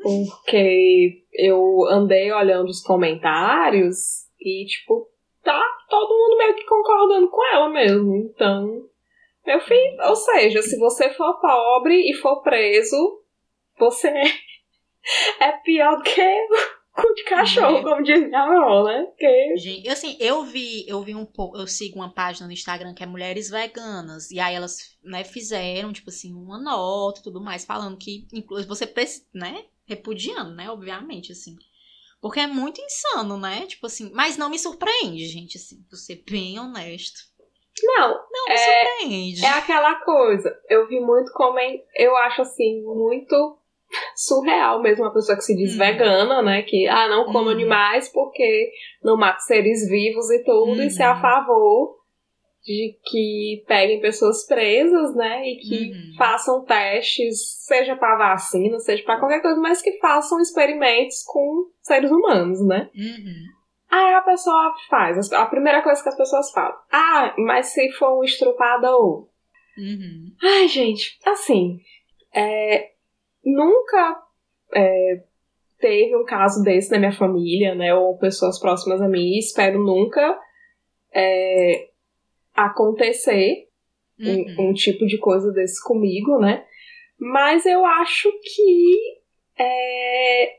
[0.00, 3.96] Porque eu andei olhando os comentários
[4.40, 5.08] e, tipo,
[5.42, 8.14] tá todo mundo meio que concordando com ela mesmo.
[8.14, 8.84] Então,
[9.44, 13.22] meu filho, ou seja, se você for pobre e for preso,
[13.76, 14.08] você
[15.40, 17.82] é pior do que o cu de cachorro, É.
[17.82, 19.04] como diz minha avó, né?
[19.06, 22.94] Porque Gente, assim, eu vi, eu vi um pouco, eu sigo uma página no Instagram
[22.94, 27.40] que é Mulheres Veganas, e aí elas, né, fizeram, tipo assim, uma nota e tudo
[27.40, 31.56] mais, falando que, inclusive, você precisa, né, repudiando, né, obviamente, assim.
[32.20, 33.64] Porque é muito insano, né?
[33.66, 37.20] Tipo assim, mas não me surpreende, gente, assim, vou ser bem honesto.
[37.80, 39.44] não, Não me É- surpreende.
[39.44, 41.78] É aquela coisa, eu vi muito coment...
[41.94, 43.56] eu acho assim, muito
[44.14, 45.78] surreal mesmo uma pessoa que se diz Hum.
[45.78, 46.62] vegana, né?
[46.62, 47.50] Que, ah, não como Uhum.
[47.50, 48.70] animais porque
[49.02, 51.20] não mata seres vivos e tudo, e ser a Uhum.
[51.20, 51.98] favor
[52.64, 55.42] de que peguem pessoas presas, né?
[55.48, 56.14] E que Uhum.
[56.18, 62.10] façam testes, seja para vacina, seja para qualquer coisa, mas que façam experimentos com seres
[62.10, 62.90] humanos, né?
[62.94, 63.44] Uhum.
[63.90, 68.18] Aí a pessoa faz, a primeira coisa que as pessoas falam, ah, mas se for
[68.20, 69.26] um estrupador,
[69.78, 70.32] Uhum.
[70.42, 71.78] Ai, gente, assim,
[72.34, 72.90] é,
[73.54, 74.22] nunca
[74.74, 75.22] é,
[75.78, 77.94] teve um caso desse na minha família, né?
[77.94, 79.38] Ou pessoas próximas a mim.
[79.38, 80.38] Espero nunca
[81.12, 81.88] é,
[82.54, 83.68] acontecer
[84.20, 84.70] um, Uhum.
[84.70, 86.64] um tipo de coisa desse comigo, né?
[87.18, 89.20] Mas eu acho que
[89.58, 90.56] é,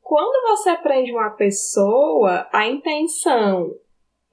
[0.00, 3.74] quando você aprende uma pessoa, a intenção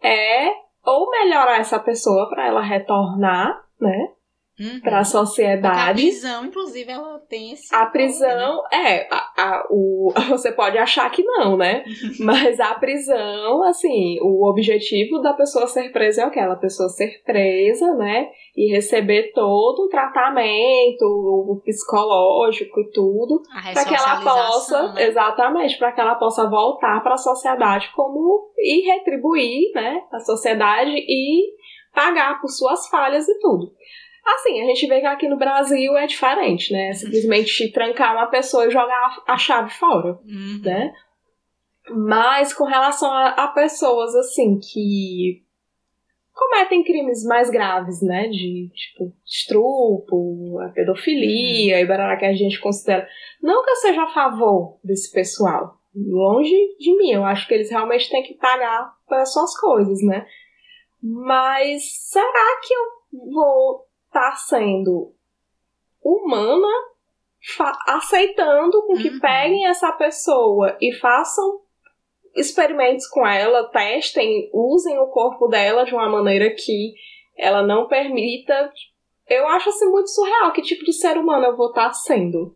[0.02, 0.50] é
[0.86, 4.14] ou melhorar essa pessoa para ela retornar, né?
[4.60, 4.80] Uhum.
[4.82, 6.02] Para a Porque a sociedade.
[6.02, 7.74] prisão, inclusive, ela tem esse.
[7.74, 11.84] A prisão, é, a, a- o, você pode achar que não, né?
[12.20, 16.40] Mas a prisão, assim, o objetivo da pessoa ser presa é o quê?
[16.40, 18.28] Ela pessoa ser presa, né?
[18.56, 25.04] E receber todo o tratamento o psicológico e tudo, A para que ela possa, né?
[25.08, 30.92] exatamente, para que ela possa voltar para a sociedade como e retribuir, né, a sociedade
[30.92, 31.54] e
[31.94, 33.72] pagar por suas falhas e tudo.
[34.26, 36.94] Assim, a gente vê que aqui no Brasil é diferente, né?
[36.94, 40.62] Simplesmente trancar uma pessoa e jogar a chave fora, Uhum.
[40.64, 40.94] né?
[41.90, 45.44] Mas com relação a, a pessoas assim que
[46.34, 48.28] cometem crimes mais graves, né?
[48.28, 53.08] De tipo estupro, a pedofilia e barará que a gente considera.
[53.42, 55.80] Não que eu seja a favor desse pessoal.
[55.96, 57.12] Longe de mim.
[57.12, 60.26] Eu acho que eles realmente têm que pagar pelas suas coisas, né?
[61.02, 65.14] Mas será que eu vou estar sendo
[66.04, 66.68] humana
[67.88, 69.20] aceitando com que Uhum.
[69.20, 71.62] peguem essa pessoa e façam
[72.36, 76.94] experimentos com ela, testem, usem o corpo dela de uma maneira que
[77.38, 78.72] ela não permita.
[79.28, 82.56] Eu acho assim muito surreal que tipo de ser humano eu vou estar sendo.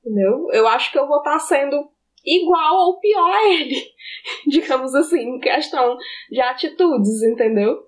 [0.00, 0.48] Entendeu?
[0.52, 1.90] Eu acho que eu vou estar sendo
[2.24, 3.82] igual ou pior a ele,
[4.46, 5.96] digamos assim, em questão
[6.30, 7.82] de atitudes, entendeu?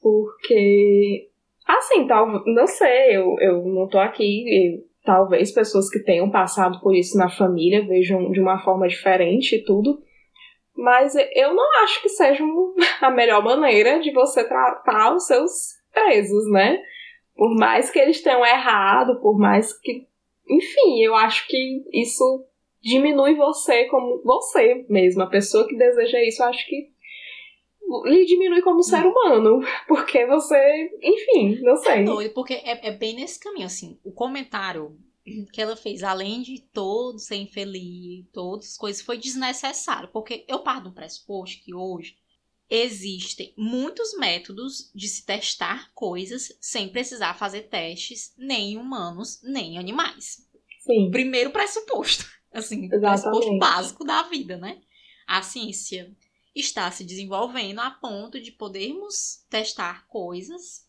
[0.00, 1.30] Porque,
[1.66, 6.80] assim, tal, não sei, eu, eu não tô aqui, e talvez pessoas que tenham passado
[6.80, 10.02] por isso na família vejam de uma forma diferente e tudo,
[10.76, 12.44] mas eu não acho que seja
[13.00, 15.50] a melhor maneira de você tratar os seus
[15.92, 16.78] presos, né?
[17.34, 20.06] Por mais que eles tenham errado, por mais que.
[20.48, 22.46] Enfim, eu acho que isso
[22.82, 25.22] diminui você como você mesmo.
[25.22, 26.88] A pessoa que deseja isso, eu acho que
[28.04, 29.60] lhe diminui como ser humano.
[29.86, 32.00] Porque você, enfim, não sei.
[32.00, 33.98] É doido, porque é, é bem nesse caminho, assim.
[34.04, 34.96] O comentário
[35.52, 40.08] que ela fez, além de todo ser infeliz, todas as coisas, foi desnecessário.
[40.12, 42.16] Porque eu parto do pressuposto que hoje
[42.68, 49.74] existem muitos métodos de se testar coisas sem precisar fazer testes nem em humanos, nem
[49.74, 50.44] em animais.
[50.80, 51.10] Sim.
[51.10, 52.24] Primeiro pressuposto.
[52.52, 53.22] Assim, Exatamente.
[53.22, 54.80] pressuposto básico da vida, né?
[55.26, 56.16] A ciência
[56.60, 60.86] está se desenvolvendo a ponto de podermos testar coisas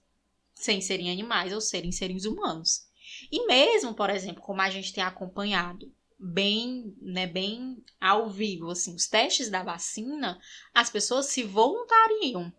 [0.53, 2.87] sem serem animais ou serem seres humanos.
[3.31, 8.95] E mesmo, por exemplo, como a gente tem acompanhado bem, né, bem ao vivo, assim,
[8.95, 10.39] os testes da vacina,
[10.73, 12.51] as pessoas se voluntariam.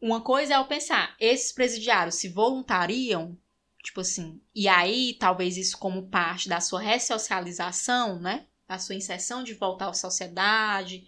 [0.00, 3.36] Uma coisa é eu pensar, esses presidiários se voluntariam,
[3.82, 9.42] tipo assim, e aí talvez isso como parte da sua ressocialização, né, da sua inserção
[9.42, 11.06] de volta à sociedade,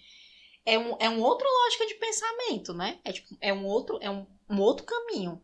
[0.70, 2.98] é um, é um outro lógica de pensamento, né?
[3.04, 5.42] É, tipo, é um outro é um, um outro caminho.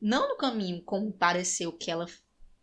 [0.00, 2.06] Não no caminho como pareceu que ela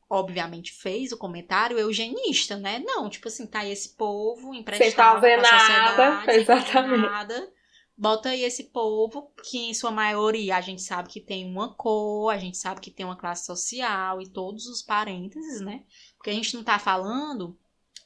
[0.09, 2.79] obviamente fez o comentário eugenista, né?
[2.79, 7.01] Não, tipo assim, tá aí esse povo emprestado pra sociedade, exatamente.
[7.01, 7.51] nada.
[7.97, 12.29] Bota aí esse povo, que em sua maioria a gente sabe que tem uma cor,
[12.29, 15.83] a gente sabe que tem uma classe social e todos os parênteses, né?
[16.17, 17.57] Porque a gente não tá falando,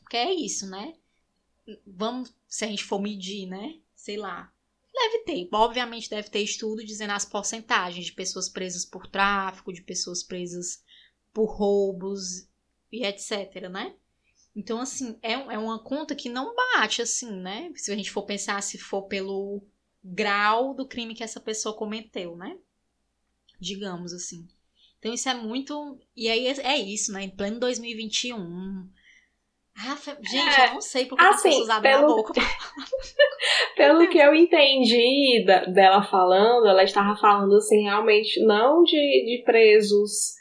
[0.02, 0.94] porque é isso, né?
[1.88, 3.80] Vamos, se a gente for medir, né?
[3.96, 4.52] Sei lá.
[4.92, 9.84] Deve ter, obviamente deve ter estudo dizendo as porcentagens de pessoas presas por tráfico, de
[9.84, 10.84] pessoas presas
[11.32, 12.50] por roubos
[12.92, 13.96] e etc, né?
[14.56, 17.72] Então, assim, é, é uma conta que não bate, assim, né?
[17.76, 19.64] Se a gente for pensar se for pelo
[20.04, 22.58] grau do crime que essa pessoa cometeu, né?
[23.60, 24.48] Digamos assim.
[24.98, 26.00] Então, isso é muito.
[26.16, 27.24] E aí é é isso, né?
[27.24, 28.90] Em pleno 2021.
[29.82, 32.34] Ah, gente, É, eu não sei porque as assim, pessoas abrem a pelo- boca.
[33.76, 39.42] Pelo que eu entendi da- dela falando, ela estava falando assim, realmente, não de, de
[39.46, 40.34] presos,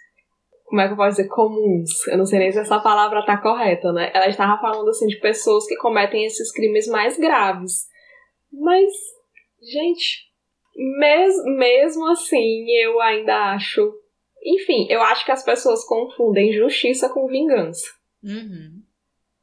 [0.65, 2.07] como é que eu posso dizer, comuns.
[2.09, 4.11] Eu não sei nem se essa palavra tá correta, né?
[4.13, 7.87] Ela estava falando assim de pessoas que cometem esses crimes mais graves.
[8.53, 8.91] Mas,
[9.63, 10.25] gente,
[10.99, 13.93] mes, mesmo assim, eu ainda acho.
[14.45, 17.87] Enfim, eu acho que as pessoas confundem justiça com vingança.
[18.25, 18.83] Uhum.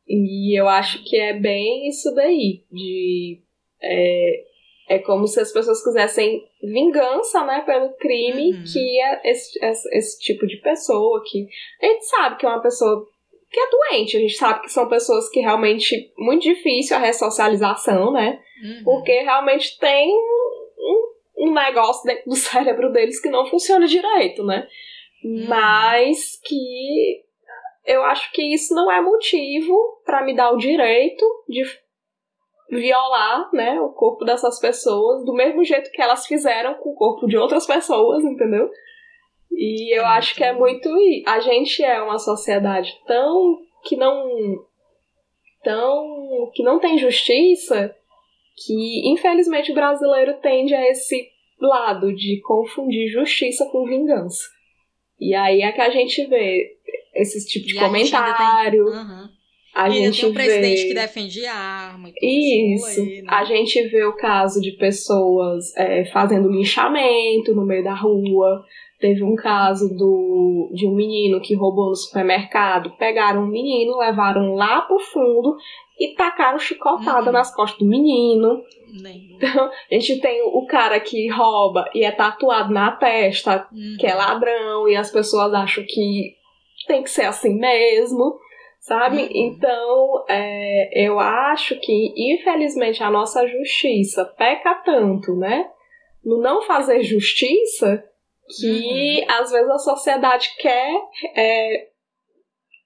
[0.07, 3.41] E eu acho que é bem isso daí, de
[3.81, 4.43] é,
[4.87, 8.63] é como se as pessoas quisessem vingança, né, pelo crime Uhum.
[8.71, 11.47] que é esse, esse, esse tipo de pessoa que
[11.81, 13.07] a gente sabe que é uma pessoa
[13.51, 18.11] que é doente, a gente sabe que são pessoas que realmente muito difícil a ressocialização,
[18.11, 18.39] né?
[18.63, 18.83] Uhum.
[18.83, 20.13] Porque realmente tem
[20.77, 24.67] um, um negócio dentro do cérebro deles que não funciona direito, né?
[25.47, 27.24] Mas que
[27.85, 31.63] eu acho que isso não é motivo pra me dar o direito de
[32.69, 37.27] violar, né, o corpo dessas pessoas do mesmo jeito que elas fizeram com o corpo
[37.27, 38.69] de outras pessoas, entendeu?
[39.51, 40.89] E eu É acho que é muito
[41.27, 44.25] a gente é uma sociedade tão que não
[45.63, 47.95] tão que não tem justiça
[48.65, 51.29] que infelizmente o brasileiro tende a esse
[51.59, 54.43] lado de confundir justiça com vingança.
[55.19, 56.77] E aí é que a gente vê
[57.15, 59.29] esse tipo de E a gente tem- comentário, Uhum.
[59.73, 62.99] a E gente tem um presidente vê que defende arma e isso.
[63.01, 63.27] aí, né?
[63.29, 68.63] A gente vê o caso de pessoas é, fazendo linchamento no meio da rua.
[68.99, 72.95] Teve um caso do, de um menino que roubou no supermercado.
[72.97, 75.55] Pegaram um menino, levaram lá pro fundo
[75.99, 77.31] e tacaram chicotada Uhum.
[77.33, 78.61] nas costas do menino.
[79.01, 83.97] Nem- A gente tem o cara que rouba e é tatuado na testa, Uhum.
[83.99, 86.33] que é ladrão, e as pessoas acham que
[86.85, 88.39] tem que ser assim mesmo,
[88.79, 89.23] sabe?
[89.23, 89.29] Uhum.
[89.31, 95.69] Então, é, eu acho que, infelizmente, a nossa justiça peca tanto, né?
[96.23, 98.03] No não fazer justiça,
[98.59, 99.35] que Uhum.
[99.41, 101.01] às vezes a sociedade quer
[101.35, 101.87] é,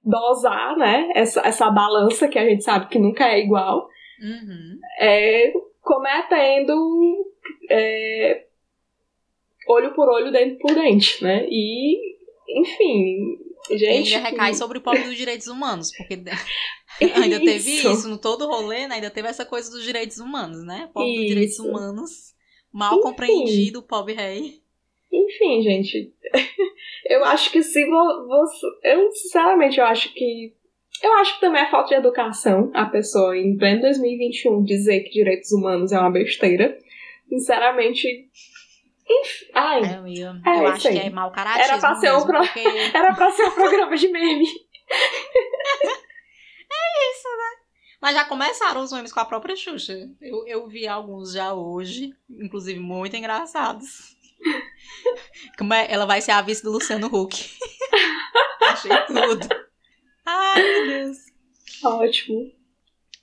[0.03, 1.09] dosar, né?
[1.15, 3.87] Essa, essa balança que a gente sabe que nunca é igual
[4.21, 4.79] Uhum.
[4.99, 7.25] é, cometendo
[7.69, 8.45] é,
[9.67, 11.45] olho por olho, dente por dente, né?
[11.49, 12.17] E,
[12.49, 13.37] enfim,
[13.77, 14.13] gente.
[14.15, 16.13] ainda recai sobre o pobre dos direitos humanos, porque
[17.15, 18.95] ainda teve isso, no todo rolê, né?
[18.95, 20.89] Ainda teve essa coisa dos direitos humanos, né?
[20.93, 21.67] Pobre dos direitos Isso.
[21.67, 22.11] humanos,
[22.71, 23.01] mal Enfim.
[23.03, 24.61] compreendido, o pobre rei.
[25.11, 26.13] Enfim, gente.
[27.05, 28.67] Eu acho que se vo- você.
[28.83, 30.53] Eu, sinceramente, eu acho que.
[31.01, 35.09] Eu acho que também é falta de educação a pessoa, em pleno 2021, dizer que
[35.11, 36.77] direitos humanos é uma besteira.
[37.27, 38.29] Sinceramente.
[39.11, 40.99] Enfim, ai, É, amiga, É, eu isso acho aí.
[40.99, 42.59] que é mau caratismo Era pra ser um pro- porque...
[42.93, 44.45] era pra ser um programa de meme.
[48.01, 49.93] Mas já começaram os memes com a própria Xuxa.
[50.21, 54.15] Eu, eu vi alguns já hoje, inclusive muito engraçados.
[55.57, 55.91] Como é?
[55.91, 57.57] Ela vai ser a vice do Luciano Huck.
[58.61, 59.49] Achei tudo.
[60.25, 61.17] Ai, meu Deus.
[61.83, 62.51] Ótimo.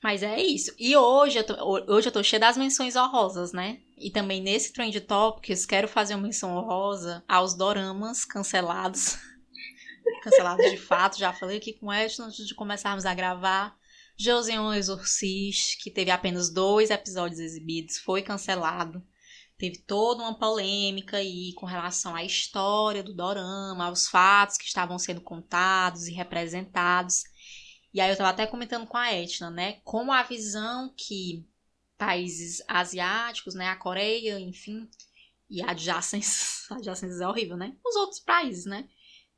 [0.07, 0.73] Mas é isso.
[0.79, 3.81] E hoje eu, tô, hoje eu tô cheia das menções honrosas, né?
[3.99, 9.19] E também nesse Trend Topics, quero fazer uma menção honrosa aos doramas cancelados.
[10.23, 13.77] cancelados de fato, já falei aqui com o Edson antes de começarmos a gravar.
[14.17, 19.03] Joseon Exorcist, que teve apenas dois episódios exibidos, foi cancelado.
[19.59, 25.01] Teve toda uma polêmica aí com relação à história do dorama, aos fatos que estavam
[25.01, 27.25] sendo contados e representados.
[27.97, 29.79] E aí eu tava até comentando com a Etna, né?
[29.83, 31.43] Como a visão que
[31.97, 33.71] países asiáticos, né?
[33.71, 34.87] A Coreia, enfim,
[35.49, 37.75] e adjacentes, adjacentes é horrível, né?
[37.83, 38.87] Os outros países, né?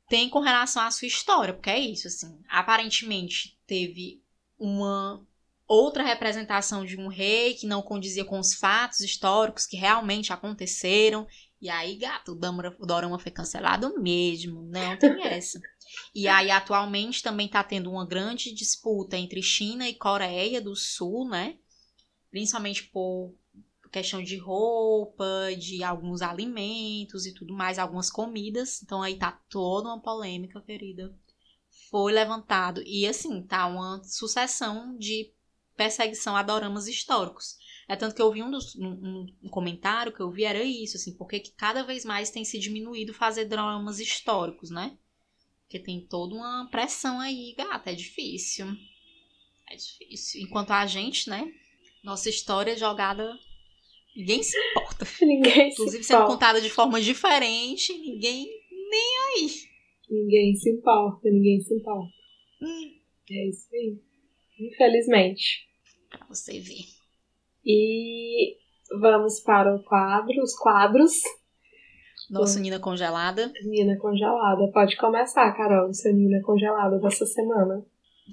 [0.09, 2.37] Tem com relação à sua história, porque é isso, assim.
[2.49, 4.21] Aparentemente teve
[4.57, 5.25] uma
[5.65, 11.25] outra representação de um rei que não condizia com os fatos históricos que realmente aconteceram.
[11.61, 14.63] E aí, gato, o Dorama foi cancelado mesmo.
[14.63, 15.61] Não tem essa.
[16.13, 21.27] E aí, atualmente, também está tendo uma grande disputa entre China e Coreia do Sul,
[21.27, 21.57] né?
[22.29, 23.33] Principalmente por
[23.91, 25.25] questão de roupa,
[25.57, 28.81] de alguns alimentos e tudo mais, algumas comidas.
[28.83, 31.13] Então aí tá toda uma polêmica, querida.
[31.89, 32.81] Foi levantado.
[32.85, 35.31] E assim, tá uma sucessão de
[35.75, 37.57] perseguição a doramas históricos.
[37.87, 40.97] É tanto que eu vi um, dos, um, um comentário que eu vi era isso,
[40.97, 44.97] assim, porque que cada vez mais tem se diminuído fazer dramas históricos, né?
[45.69, 48.65] Porque tem toda uma pressão aí, gata, é difícil.
[49.69, 50.41] É difícil.
[50.41, 51.47] Enquanto a gente, né?
[52.03, 53.37] Nossa história é jogada.
[54.15, 55.05] Ninguém se importa.
[55.21, 56.33] Ninguém Inclusive se sendo importa.
[56.33, 58.47] contada de forma diferente, ninguém
[58.89, 59.51] nem aí.
[60.09, 62.11] Ninguém se importa, ninguém se importa.
[62.63, 62.91] Hum,
[63.29, 63.95] É isso aí.
[64.59, 65.67] Infelizmente.
[66.09, 66.85] pra você ver.
[67.63, 68.57] E
[68.99, 71.13] vamos para o quadro, os quadros.
[72.29, 73.51] Nossa Nina congelada.
[73.63, 74.71] Nina congelada.
[74.71, 77.83] Pode começar, Carol, seu Nina congelada dessa semana.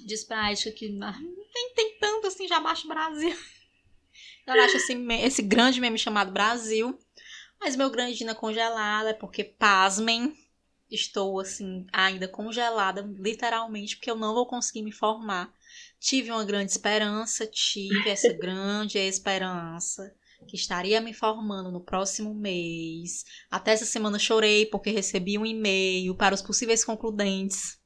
[0.04, 3.34] Diz pra Aisha que ah, nem tem tanto assim já abaixo Brasil.
[4.46, 6.96] Ela acha esse, esse grande meme chamado Brasil.
[7.58, 10.34] Mas meu grande Nina congelada é porque, pasmem,
[10.90, 15.50] estou assim, ainda congelada, literalmente, porque eu não vou conseguir me formar.
[15.98, 20.14] Tive uma grande esperança, tive essa grande esperança
[20.46, 23.24] que estaria me formando no próximo mês.
[23.50, 27.78] Até essa semana chorei porque recebi um e-mail para os possíveis concludentes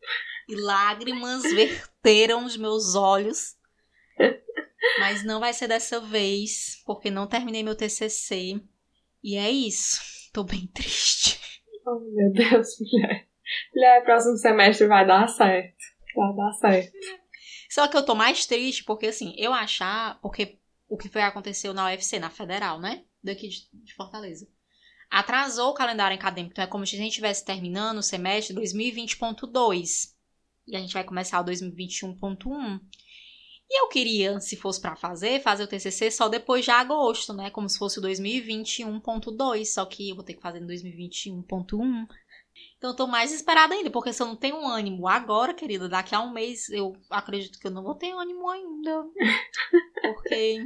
[0.48, 3.56] e lágrimas verteram dos meus olhos.
[4.98, 8.61] Mas não vai ser dessa vez, porque não terminei meu TCC.
[9.22, 10.00] E é isso.
[10.32, 11.40] Tô bem triste.
[11.86, 13.28] Oh, meu Deus, mulher.
[13.74, 15.76] Mulher, próximo semestre vai dar certo.
[16.14, 16.92] Vai dar certo.
[17.70, 20.20] Só que eu tô mais triste porque, assim, eu achar.
[20.20, 20.59] Porque
[20.91, 23.05] o que foi aconteceu na UFC, na Federal, né?
[23.22, 24.49] Daqui de, de Fortaleza.
[25.09, 26.53] Atrasou o calendário acadêmico.
[26.53, 30.12] Então é como se a gente estivesse terminando o semestre 2020.2.
[30.66, 32.80] E a gente vai começar o 2021.1.
[33.72, 37.51] E eu queria, se fosse pra fazer, fazer o TCC só depois de agosto, né?
[37.51, 39.64] Como se fosse o 2021.2.
[39.66, 42.09] Só que eu vou ter que fazer no 2021.1.
[42.76, 46.14] Então eu tô mais esperada ainda, porque se eu não tenho ânimo agora, querida, daqui
[46.14, 49.04] a um mês eu acredito que eu não vou ter ânimo ainda.
[50.02, 50.58] Porque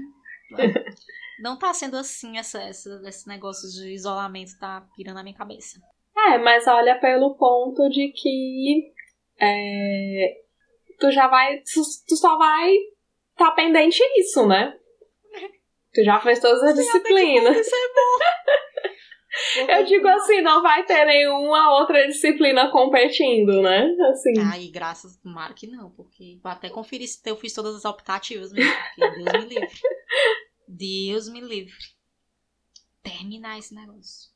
[1.41, 5.81] não tá sendo assim essa, essa, esse negócio de isolamento tá pirando na minha cabeça.
[6.17, 8.93] É, mas olha pelo ponto de que
[9.41, 10.37] é,
[11.01, 11.59] tu já vai.
[11.59, 12.77] Tu, tu só vai
[13.37, 14.79] tá pendente isso, né?
[15.93, 17.57] Tu já fez todas as disciplinas.
[17.57, 18.64] Isso é bom.
[19.69, 23.95] Eu digo assim, não vai ter nenhuma outra disciplina competindo, né?
[24.11, 24.33] Assim.
[24.41, 28.53] Ai, graças, tomara que não, porque vou até conferir se eu fiz todas as optativas
[28.53, 29.81] mesmo, porque Deus me livre.
[30.69, 31.75] Deus me livre.
[33.03, 34.33] Terminar esse negócio.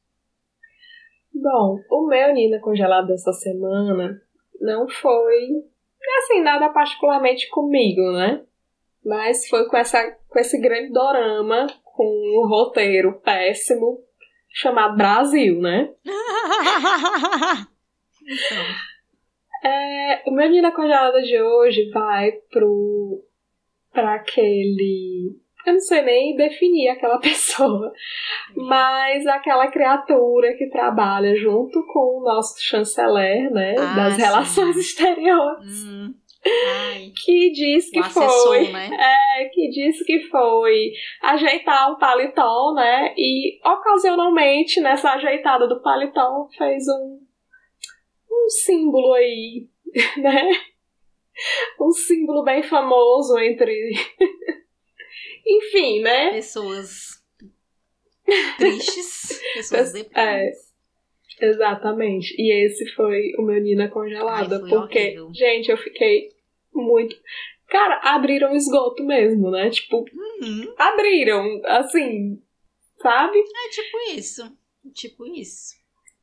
[1.32, 4.20] Bom, o meu Nina congelado dessa semana
[4.61, 5.49] não foi
[6.18, 8.44] assim, nada particularmente comigo, né?
[9.05, 14.03] Mas foi com, essa, com esse grande dorama, com um roteiro péssimo,
[14.51, 15.90] chamado Brasil, né?
[18.22, 18.64] então,
[19.64, 23.22] É, o meu Nina congelada de hoje vai pro.
[23.92, 25.36] pra aquele.
[25.66, 27.92] Eu não sei nem definir aquela pessoa,
[28.57, 33.74] mas aquela criatura que trabalha junto com o nosso chanceler, né?
[33.78, 34.22] Ah, das sim.
[34.22, 35.82] relações exteriores.
[35.84, 36.14] hum,
[36.66, 38.68] ai, Que diz que foi.
[38.72, 38.90] né?
[38.92, 40.92] É, que disse que foi
[41.22, 43.14] ajeitar um paletó, né?
[43.16, 47.20] E ocasionalmente, nessa ajeitada do paletó, fez um,
[48.30, 49.66] um símbolo aí,
[50.18, 50.51] né?
[51.80, 53.92] um símbolo bem famoso entre.
[55.46, 56.32] Enfim, né?
[56.32, 57.22] Pessoas
[58.59, 60.57] tristes, pessoas É, deprimidas.
[61.40, 62.34] exatamente.
[62.38, 64.57] E esse foi o meu Nina congelada.
[64.62, 65.30] Ai, porque, horrível.
[65.32, 66.28] gente, eu fiquei
[66.83, 67.14] muito.
[67.68, 69.68] Cara, abriram esgoto mesmo, né?
[69.70, 69.99] Tipo,
[70.41, 70.74] Uhum.
[70.79, 72.41] abriram, assim,
[72.99, 73.39] sabe?
[73.39, 74.59] É tipo isso.
[74.95, 75.74] Tipo isso.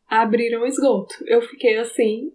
[0.08, 1.16] Abriram esgoto.
[1.28, 2.32] Eu fiquei assim,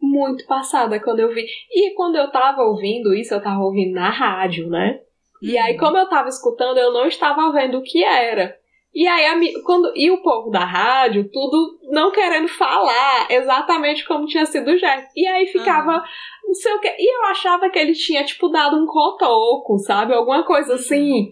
[0.00, 1.46] muito passada quando eu vi.
[1.70, 5.00] E quando eu tava ouvindo isso, eu tava ouvindo na rádio, né?
[5.42, 5.78] E aí, Uhum.
[5.78, 8.57] como eu tava escutando, eu não estava vendo o que era.
[8.94, 14.26] E aí, a quando, e o povo da rádio, tudo não querendo falar exatamente como
[14.26, 15.08] tinha sido o gesto.
[15.14, 16.02] E aí ficava,
[16.44, 16.88] não sei o que.
[16.98, 20.14] E eu achava que ele tinha, tipo, dado um cotoco, sabe?
[20.14, 20.78] Alguma coisa Uhum.
[20.78, 21.30] assim.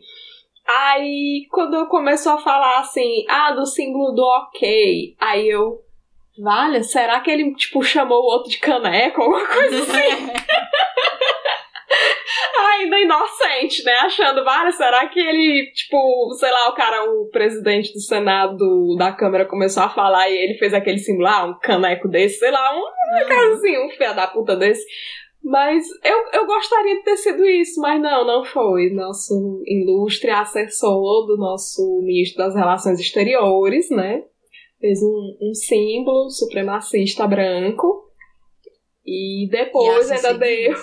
[0.69, 5.81] Aí, quando começou a falar assim, ah, do símbolo do ok, aí eu,
[6.43, 9.23] vale, será que ele, tipo, chamou o outro de caneco?
[9.23, 10.27] Alguma coisa assim.
[12.59, 13.93] ainda inocente, né?
[14.01, 19.13] Achando, vale, será que ele, tipo, sei lá, o cara, o presidente do Senado da
[19.13, 22.75] Câmara começou a falar e ele fez aquele símbolo, ah, um caneco desse, sei lá,
[22.75, 23.53] um Uhum.
[23.55, 24.85] assim, um filho da puta desse.
[25.43, 28.91] Mas eu, eu gostaria de ter sido isso, mas não, não foi.
[28.91, 34.25] Nosso ilustre assessor do nosso ministro das Relações Exteriores, né?
[34.81, 38.05] Fez um, um símbolo supremacista branco.
[39.07, 40.75] E depois E ainda deu.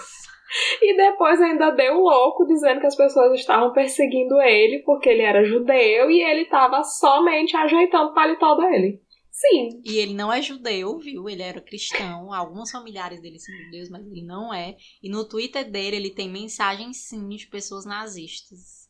[0.82, 5.44] E depois ainda deu louco dizendo que as pessoas estavam perseguindo ele porque ele era
[5.44, 9.02] judeu e ele estava somente ajeitando o paletó dele.
[9.32, 11.28] Sim, E ele não é judeu, viu?
[11.28, 12.32] Ele era cristão.
[12.32, 14.78] Alguns familiares dele são judeus, mas ele não é.
[15.02, 18.88] E no Twitter dele ele tem mensagens sim de pessoas nazistas.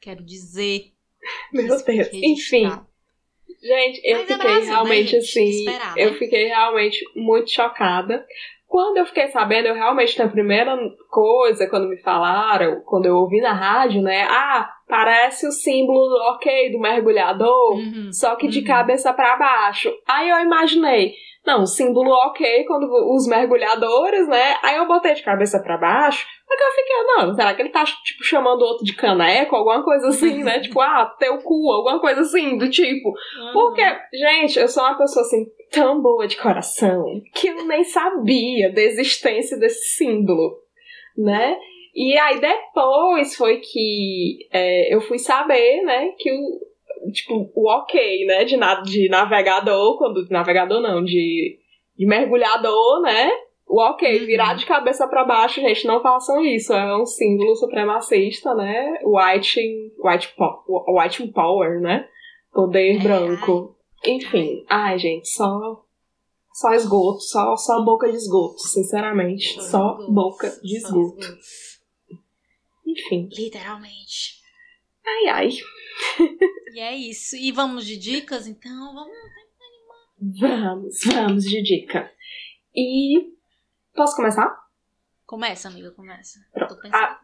[0.00, 0.94] Quero dizer.
[1.52, 2.08] meu Deus.
[2.14, 2.66] Enfim,
[3.62, 5.16] gente, eu Mas é fiquei né, realmente gente?
[5.16, 5.50] assim.
[5.50, 6.04] Esperar, né?
[6.04, 8.26] Eu fiquei realmente muito chocada.
[8.68, 10.76] Quando eu fiquei sabendo, eu realmente, na primeira
[11.10, 14.24] coisa, quando me falaram, quando eu ouvi na rádio, né?
[14.28, 17.74] Ah, parece o símbolo, ok, do mergulhador.
[17.74, 18.64] Uhum, Só que de uhum.
[18.64, 19.92] cabeça pra baixo.
[20.06, 21.14] Aí eu imaginei,
[21.46, 24.56] não, símbolo ok quando os mergulhadores, né?
[24.62, 26.26] Aí eu botei de cabeça pra baixo.
[26.46, 29.56] Só que eu fiquei, não, será que ele tá, tipo, chamando o outro de caneco?
[29.56, 30.60] Alguma coisa assim, né?
[30.60, 33.08] tipo, ah, teu cu, alguma coisa assim, do tipo.
[33.08, 33.52] Uhum.
[33.52, 33.82] Porque,
[34.12, 38.82] gente, eu sou uma pessoa assim, tão boa de coração, que eu nem sabia da
[38.82, 40.58] existência desse símbolo,
[41.16, 41.56] né?
[41.98, 48.24] E aí depois foi que é, eu fui saber, né, que o, tipo, o ok,
[48.24, 51.58] né, de, na, de navegador, quando, navegador não, de,
[51.96, 53.32] de mergulhador, né,
[53.66, 54.26] o ok, Uhum.
[54.26, 59.60] virar de cabeça pra baixo, gente, não façam isso, é um símbolo supremacista, né, white,
[59.98, 60.32] white,
[60.88, 62.06] white power, né,
[62.52, 63.74] poder É, branco.
[64.06, 65.82] Enfim, ai, gente, só
[66.52, 71.26] só esgoto, só, só boca de esgoto, sinceramente, só esgotos, boca de só esgoto.
[72.88, 74.40] Enfim, Literalmente.
[75.06, 75.48] ai ai.
[76.74, 77.34] E é isso.
[77.34, 78.94] E vamos de dicas, então?
[78.94, 80.40] Vamos.
[80.40, 82.12] Vamos, vamos de dica.
[82.74, 83.32] E
[83.94, 84.54] posso começar?
[85.26, 86.38] Começa, amiga, começa.
[86.52, 86.74] Pronto.
[86.74, 87.02] Tô pensando.
[87.02, 87.20] Ah.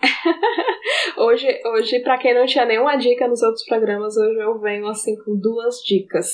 [1.18, 5.16] Hoje, hoje para quem não tinha nenhuma dica nos outros programas, hoje eu venho assim
[5.24, 6.28] com duas dicas.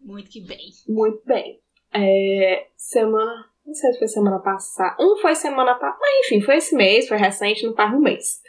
[0.00, 0.70] Muito que bem.
[0.86, 1.60] Muito bem.
[1.92, 3.50] É, semana.
[3.68, 4.96] Não sei se foi semana passada.
[4.98, 5.98] Um foi semana passada.
[6.00, 8.40] Mas enfim, foi esse mês, foi recente, não faz um mês.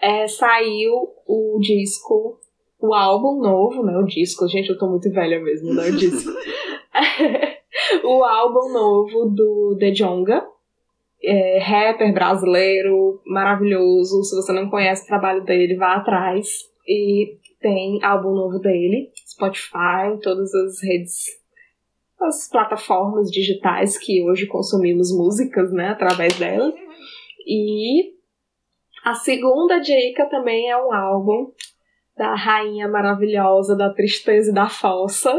[0.00, 0.94] É, saiu
[1.26, 2.38] o disco,
[2.80, 3.98] o álbum novo, né?
[3.98, 4.46] O disco.
[4.46, 5.88] Gente, eu tô muito velha mesmo, né?
[5.88, 6.30] O disco.
[8.06, 10.46] o álbum novo do The Jonga.
[11.24, 14.22] É, rapper brasileiro, maravilhoso.
[14.22, 16.46] Se você não conhece o trabalho dele, vá atrás.
[16.86, 21.37] E tem álbum novo dele, Spotify, todas as redes,
[22.20, 26.72] as plataformas digitais que hoje consumimos músicas, né, através dela.
[27.46, 28.12] E
[29.04, 31.52] a segunda dica também é um álbum
[32.16, 35.30] da rainha maravilhosa da tristeza e da fossa.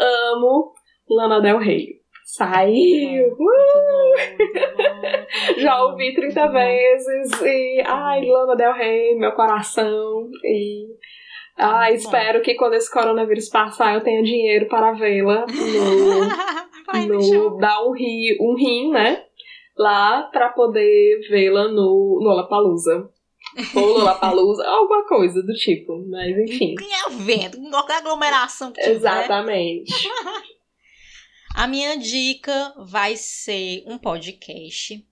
[0.00, 0.72] Amo
[1.08, 2.00] Lana Del Rey.
[2.24, 3.36] Saiu!
[3.38, 3.70] Muito
[5.58, 6.58] Já ouvi 30 muito bom.
[6.58, 10.86] vezes e ai, Lana Del Rey, meu coração e
[11.58, 11.94] Muito bom.
[11.94, 17.06] espero que quando esse coronavírus passar eu tenha dinheiro para vê-la no,
[17.50, 19.24] no dar um rim, um rim, né?
[19.76, 23.08] Lá para poder vê-la no Lollapalooza.
[23.74, 26.74] Ou Lollapalooza, alguma coisa do tipo, mas enfim.
[26.80, 28.96] Em evento, em qualquer aglomeração que tiver.
[28.96, 29.92] Exatamente.
[31.56, 35.04] A minha dica vai ser um podcast,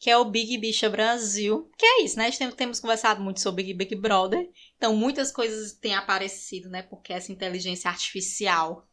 [0.00, 1.70] que é o Big Bicha Brasil.
[1.78, 2.30] Que é isso, né?
[2.32, 4.48] Tem- Temos conversado muito sobre Big Brother.
[4.84, 6.82] Então, muitas coisas têm aparecido, né?
[6.82, 8.86] Porque essa inteligência artificial,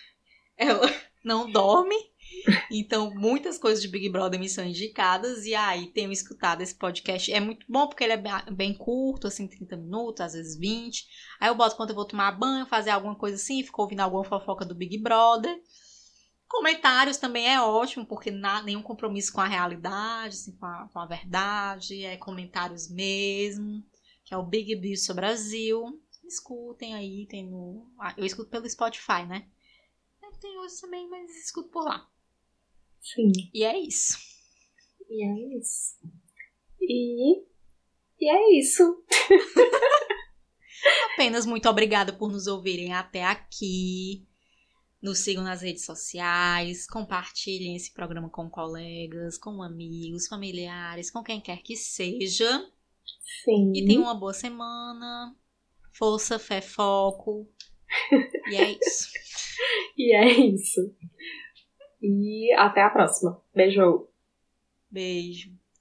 [0.56, 0.90] ela
[1.22, 1.94] não dorme.
[2.72, 5.44] Então, muitas coisas de Big Brother me são indicadas.
[5.44, 7.30] E aí, tenho escutado esse podcast.
[7.30, 11.06] É muito bom porque ele é bem curto, assim, 30 minutos, às vezes 20.
[11.38, 14.24] Aí eu boto quando eu vou tomar banho, fazer alguma coisa assim, fico ouvindo alguma
[14.24, 15.54] fofoca do Big Brother.
[16.48, 20.98] Comentários também é ótimo, porque não nenhum compromisso com a realidade, assim, com, a, com
[20.98, 22.02] a verdade.
[22.02, 23.84] É comentários mesmo.
[24.24, 26.00] Que é o Big Bicho Brasil.
[26.24, 27.92] Escutem aí, tem no.
[28.00, 29.48] Ah, eu escuto pelo Spotify, né?
[30.44, 32.06] Tem outros também, mas escuto por lá.
[33.00, 33.32] Sim.
[33.52, 34.18] E é isso.
[35.08, 35.96] E é isso.
[36.82, 37.46] E.
[38.20, 39.02] E é isso.
[41.14, 44.28] Apenas muito obrigada por nos ouvirem até aqui.
[45.00, 51.40] Nos sigam nas redes sociais, compartilhem esse programa com colegas, com amigos, familiares, com quem
[51.40, 52.70] quer que seja.
[53.44, 53.72] Sim.
[53.74, 55.36] E tenham uma boa semana.
[55.92, 57.48] Força, fé, foco.
[58.50, 59.08] e é isso.
[59.96, 60.94] e é isso.
[62.02, 63.40] E até a próxima.
[63.54, 64.08] Beijo.
[64.90, 65.52] Beijo.